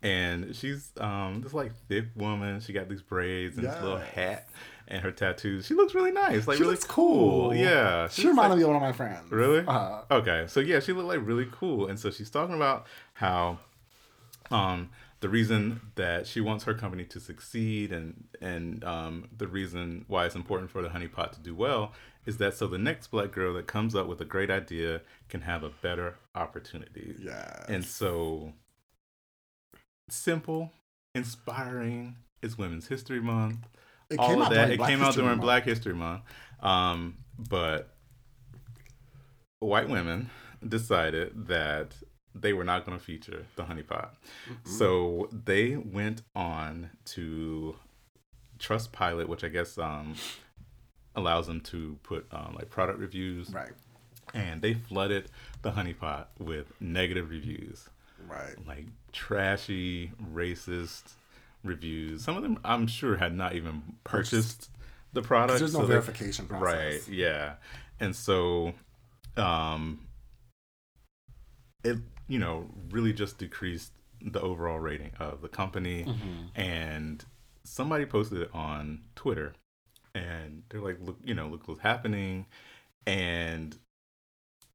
[0.05, 2.61] and she's um this like thick woman.
[2.61, 4.49] She got these braids and this little hat
[4.87, 5.67] and her tattoos.
[5.67, 7.53] She looks really nice, like She really looks cool.
[7.53, 9.33] Yeah, she looks reminded like- me of one of my friends.
[9.33, 9.65] Really?
[9.67, 13.59] Uh, Okay, so yeah, she looked like really cool, and so she's talking about how
[14.53, 14.91] Um,
[15.25, 20.27] the reason that she wants her company to succeed and and um, the reason why
[20.27, 21.93] it's important for the honeypot to do well
[22.27, 25.01] is that so the next black girl that comes up with a great idea
[25.31, 27.15] can have a better opportunity.
[27.19, 27.65] Yeah.
[27.71, 28.53] And so
[30.11, 30.73] simple,
[31.15, 32.17] inspiring.
[32.43, 33.67] It's Women's History Month.
[34.11, 34.73] It all of that.
[34.73, 35.41] It Black came out during Month.
[35.41, 36.21] Black History Month.
[36.61, 37.95] Um, but
[39.61, 40.29] white women
[40.69, 41.95] decided that
[42.35, 44.09] they were not going to feature the honeypot.
[44.65, 47.77] So they went on to
[48.59, 50.15] Trustpilot, which I guess um,
[51.15, 53.73] allows them to put um, like product reviews, Right.
[54.33, 55.31] and they flooded
[55.63, 57.89] the honeypot with negative reviews
[58.29, 58.55] Right.
[58.67, 61.13] like trashy, racist
[61.63, 62.25] reviews.
[62.25, 64.71] Some of them, I'm sure, had not even purchased
[65.13, 65.59] the product.
[65.61, 67.07] There's no so they- verification process.
[67.07, 67.09] Right.
[67.09, 67.55] Yeah.
[68.01, 68.75] And so,
[69.37, 70.01] um,
[71.85, 71.99] it
[72.29, 76.61] you know really just decreased the overall rating of the company, Mm-hmm.
[76.61, 77.25] and
[77.65, 79.55] somebody posted it on Twitter,
[80.15, 82.47] and they're like, look, you know, look what's happening,
[83.07, 83.77] and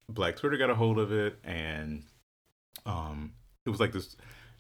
[0.08, 2.04] Black Twitter got a hold of it, and
[2.86, 3.34] um,
[3.66, 4.16] it was like this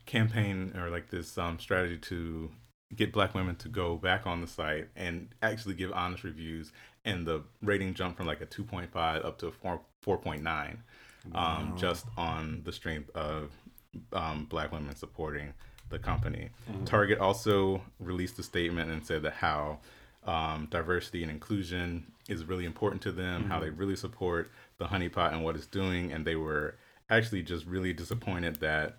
[0.06, 2.50] campaign or like this um strategy to
[2.96, 6.72] get black women to go back on the site and actually give honest reviews.
[7.06, 10.78] And the rating jumped from like a 2.5 up to 4, 4.9
[11.34, 13.51] um, just on the strength of
[14.13, 15.53] um, black women supporting
[15.89, 16.49] the company
[16.86, 19.80] target also released a statement and said that how
[20.26, 25.34] um, diversity and inclusion is really important to them how they really support the honeypot
[25.34, 26.76] and what it's doing and they were
[27.09, 28.97] actually just really disappointed that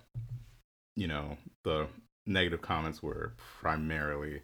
[0.97, 1.87] you know the
[2.25, 4.41] negative comments were primarily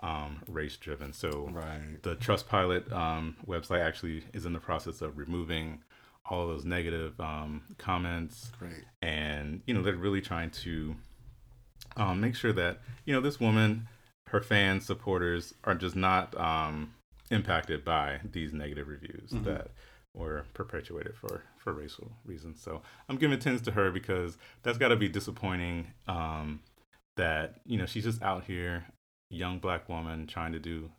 [0.00, 1.12] um, race driven.
[1.12, 2.02] So Right.
[2.02, 5.82] the Trustpilot um, website actually is in the process of removing
[6.28, 8.84] all those negative um, comments, Great.
[9.02, 10.94] and you know they're really trying to
[11.96, 13.88] um, make sure that you know this woman,
[14.28, 16.92] her fans, supporters are just not um,
[17.30, 19.70] impacted by these negative reviews that
[20.14, 22.60] were perpetuated for for racial reasons.
[22.62, 25.86] So I'm giving tens to her because that's got to be disappointing.
[26.06, 26.60] Um,
[27.16, 28.84] that you know she's just out here,
[29.30, 30.90] young black woman trying to do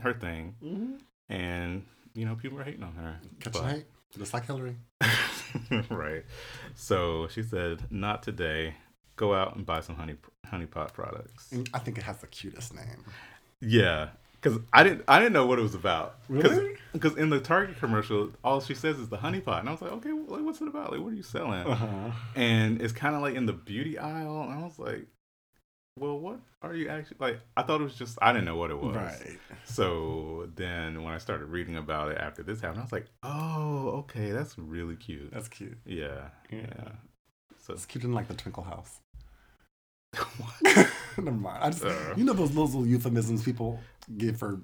[0.00, 0.92] her thing, Mm-hmm.
[1.28, 1.84] and
[2.14, 3.16] you know people are hating on her.
[3.40, 3.84] Catch But-.
[4.18, 4.76] Just like Hillary.
[5.90, 6.24] right.
[6.74, 8.74] So she said, "Not today.
[9.16, 12.74] Go out and buy some honey honey pot products." I think it has the cutest
[12.74, 13.04] name.
[13.60, 14.08] Yeah,
[14.40, 16.18] because I didn't I didn't know what it was about.
[16.28, 16.76] Really?
[16.92, 19.80] Because in the Target commercial, all she says is the honey pot, and I was
[19.80, 20.92] like, okay, well, like, what's it about?
[20.92, 21.66] Like, what are you selling?
[21.66, 22.10] Uh-huh.
[22.34, 25.06] And it's kind of like in the beauty aisle, and I was like,
[25.98, 27.40] well, what are you actually like?
[27.56, 28.96] I thought it was just I didn't know what it was.
[28.96, 29.38] Right.
[29.64, 33.88] So then when I started reading about it after this happened, I was like, oh,
[33.98, 35.30] okay, that's really cute.
[35.32, 35.78] That's cute.
[35.84, 36.92] Yeah, yeah.
[37.58, 39.00] So It's cute in like the Twinkle House.
[40.16, 40.88] what?
[41.18, 41.62] Never mind.
[41.62, 42.14] I just, Uh.
[42.16, 43.80] you know those little euphemisms people
[44.18, 44.60] give for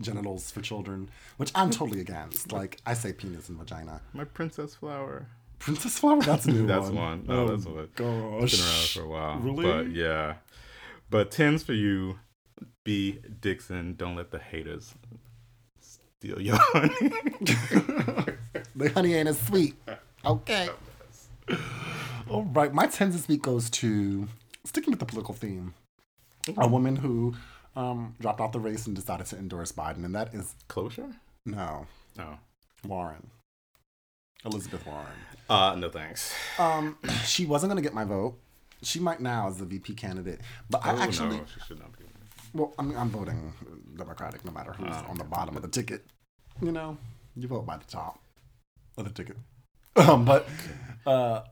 [0.00, 2.50] genitals for children, which I'm totally against.
[2.50, 4.00] Like I say penis and vagina.
[4.12, 5.26] My princess flower.
[5.60, 6.20] Princess flower.
[6.22, 6.94] That's a new That's one.
[6.96, 7.24] one.
[7.26, 7.88] No, oh, that's one.
[7.94, 8.50] Gosh.
[8.52, 9.38] Been around for a while.
[9.38, 9.64] Really?
[9.64, 10.34] But yeah.
[11.08, 12.18] But tens for you.
[12.82, 13.94] Bea Dixon.
[13.94, 14.94] Don't let the haters
[15.80, 16.88] steal your honey.
[18.74, 19.74] the honey ain't as sweet.
[20.24, 20.68] Okay.
[22.28, 22.72] All right.
[22.72, 24.28] My tens this week goes to
[24.64, 25.74] sticking with the political theme.
[26.56, 27.34] A woman who
[27.76, 31.10] um, dropped out the race and decided to endorse Biden, and that is Closure?
[31.44, 31.86] no
[32.16, 32.38] No.
[32.86, 33.30] Warren,
[34.44, 35.06] Elizabeth Warren.
[35.48, 36.34] Uh, no thanks.
[36.58, 38.38] Um, she wasn't gonna get my vote.
[38.82, 41.96] She might now as the VP candidate, but I oh, actually, no, she should not
[41.98, 42.04] be.
[42.54, 43.52] well, I mean, I'm voting
[43.96, 46.06] Democratic no matter who's on the bottom of the ticket.
[46.62, 46.96] You know,
[47.36, 48.20] you vote by the top
[48.96, 49.36] of the ticket.
[49.96, 50.48] Um, but
[51.04, 51.42] uh,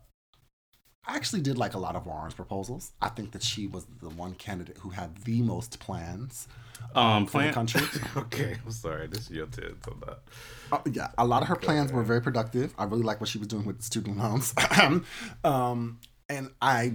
[1.09, 2.93] I actually did like a lot of Warren's proposals.
[3.01, 6.47] I think that she was the one candidate who had the most plans.
[6.95, 7.81] Um, for the plan- country.
[8.17, 9.09] okay, I'm sorry.
[9.09, 10.19] This is your tens on that.
[10.71, 12.73] Uh, yeah, a lot of her plans were very productive.
[12.79, 14.55] I really like what she was doing with student loans.
[15.45, 15.99] um,
[16.29, 16.93] and I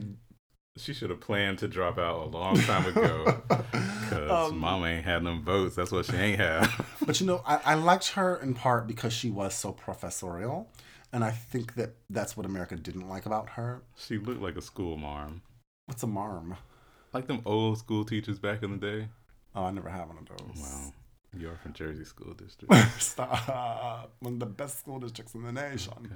[0.77, 3.41] She should have planned to drop out a long time ago.
[4.09, 5.75] Because Um, mama ain't had them votes.
[5.75, 6.85] That's what she ain't have.
[7.03, 10.69] But you know, I, I liked her in part because she was so professorial.
[11.13, 13.83] And I think that that's what America didn't like about her.
[13.95, 15.43] she looked like a school marm.
[15.85, 16.57] What's a marm?
[17.13, 19.07] Like them old school teachers back in the day.
[19.55, 20.59] Oh, I never had one of those.
[20.59, 20.93] Wow.
[21.37, 22.73] You're from Jersey School District.
[22.99, 24.11] Stop.
[24.19, 26.11] One of the best school districts in the nation.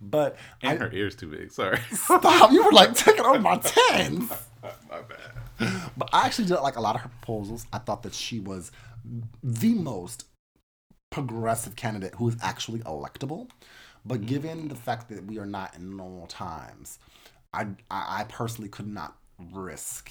[0.00, 1.50] But And I, her ear's too big.
[1.52, 1.78] Sorry.
[1.92, 2.52] stop.
[2.52, 4.30] You were like taking over my tens.
[4.62, 5.82] My bad.
[5.96, 7.66] But I actually did like a lot of her proposals.
[7.72, 8.70] I thought that she was
[9.42, 10.26] the most
[11.10, 13.48] progressive candidate who is actually electable.
[14.04, 14.26] But mm-hmm.
[14.26, 16.98] given the fact that we are not in normal times,
[17.52, 19.16] I, I personally could not
[19.52, 20.10] risk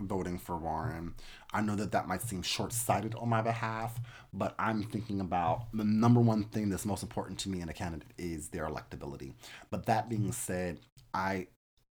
[0.00, 1.14] voting for Warren.
[1.52, 4.00] I know that that might seem short sighted on my behalf,
[4.32, 7.74] but I'm thinking about the number one thing that's most important to me in a
[7.74, 9.34] candidate is their electability.
[9.70, 10.30] But that being mm-hmm.
[10.30, 10.80] said,
[11.12, 11.48] I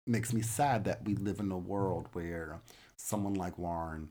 [0.07, 2.61] makes me sad that we live in a world where
[2.95, 4.09] someone like Warren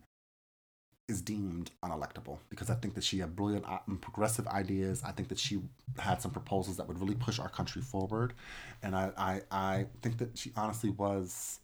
[1.09, 5.03] is deemed unelectable because I think that she had brilliant uh, and progressive ideas.
[5.05, 5.61] I think that she
[5.99, 8.35] had some proposals that would really push our country forward.
[8.83, 11.61] And I, I, I think that she honestly was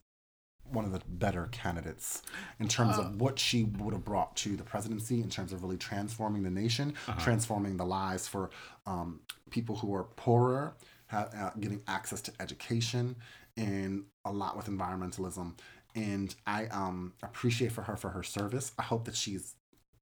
[0.70, 2.22] one of the better candidates
[2.58, 5.62] in terms uh, of what she would have brought to the presidency in terms of
[5.62, 7.20] really transforming the nation, uh-huh.
[7.20, 8.48] transforming the lives for
[8.86, 9.20] um,
[9.50, 10.74] people who are poorer,
[11.08, 13.14] ha- uh, getting access to education,
[13.56, 15.52] and a lot with environmentalism
[15.94, 18.72] and I um, appreciate for her for her service.
[18.78, 19.54] I hope that she's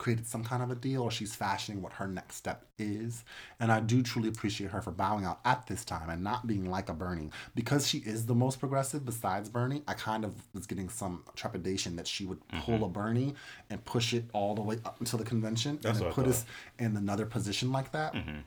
[0.02, 3.24] created some kind of a deal or she's fashioning what her next step is.
[3.60, 6.68] And I do truly appreciate her for bowing out at this time and not being
[6.68, 7.30] like a Bernie.
[7.54, 11.94] Because she is the most progressive besides Bernie, I kind of was getting some trepidation
[11.96, 12.60] that she would mm-hmm.
[12.62, 13.34] pull a Bernie
[13.70, 16.46] and push it all the way up until the convention That's and put us
[16.80, 18.14] in another position like that.
[18.14, 18.38] Mm-hmm.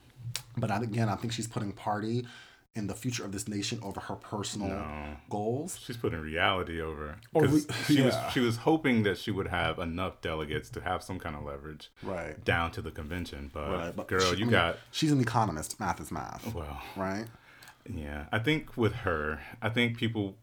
[0.57, 2.25] But I, again, I think she's putting party
[2.75, 5.15] in the future of this nation over her personal no.
[5.29, 5.79] goals.
[5.81, 8.05] She's putting reality over because oh, she yeah.
[8.05, 11.43] was she was hoping that she would have enough delegates to have some kind of
[11.43, 13.49] leverage, right, down to the convention.
[13.53, 13.95] But, right.
[13.95, 15.79] but girl, she, you I mean, got she's an economist.
[15.79, 16.53] Math is math.
[16.53, 17.25] Well, right.
[17.87, 20.37] Yeah, I think with her, I think people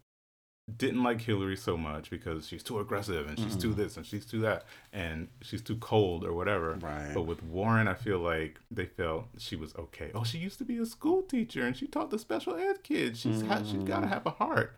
[0.76, 3.60] didn't like Hillary so much because she's too aggressive and she's mm-hmm.
[3.60, 6.78] too this and she's too that and she's too cold or whatever.
[6.80, 7.12] Right.
[7.14, 10.10] But with Warren, I feel like they felt she was okay.
[10.14, 13.20] Oh, she used to be a school teacher and she taught the special ed kids.
[13.20, 13.64] She's mm-hmm.
[13.64, 14.76] she's got to have a heart.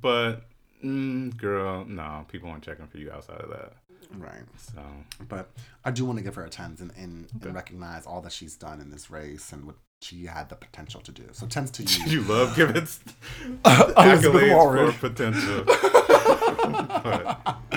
[0.00, 0.42] But
[0.84, 3.72] mm, girl, no, people aren't checking for you outside of that.
[4.16, 4.42] Right.
[4.56, 4.82] So,
[5.28, 5.50] but
[5.84, 7.46] I do want to give her a chance and, and, okay.
[7.46, 11.00] and recognize all that she's done in this race and what she had the potential
[11.00, 11.24] to do.
[11.32, 12.20] So tends to you.
[12.20, 12.76] you love giving
[13.64, 15.64] accolades for potential.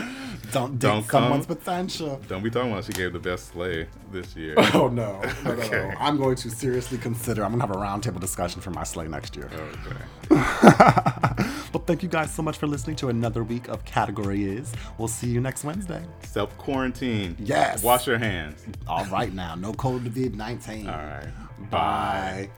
[0.51, 2.21] don't don't someone's potential.
[2.27, 4.55] Don't be talking about she gave the best slay this year.
[4.73, 5.89] Oh no, no, okay.
[5.89, 5.93] no.
[5.99, 7.43] I'm going to seriously consider.
[7.43, 9.49] I'm gonna have a roundtable discussion for my slay next year.
[9.53, 9.95] Okay.
[10.29, 14.73] well, thank you guys so much for listening to another week of Category Is.
[14.97, 16.03] We'll see you next Wednesday.
[16.23, 17.35] Self quarantine.
[17.39, 17.83] Yes.
[17.83, 18.63] Wash your hands.
[18.87, 20.87] All right now, no COVID nineteen.
[20.87, 21.29] All right.
[21.69, 22.49] Bye.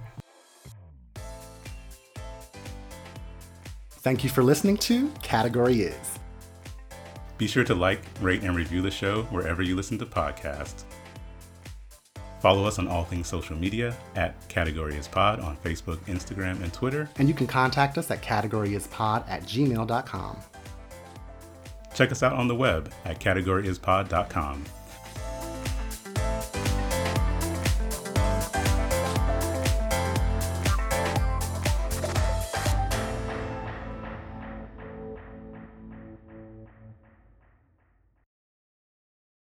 [4.03, 6.12] Thank you for listening to Category Is.
[7.37, 10.83] Be sure to like, rate, and review the show wherever you listen to podcasts.
[12.39, 16.73] Follow us on all things social media at Category is Pod on Facebook, Instagram, and
[16.73, 17.09] Twitter.
[17.15, 20.37] And you can contact us at categoryispod at gmail.com.
[21.95, 24.65] Check us out on the web at categoryispod.com.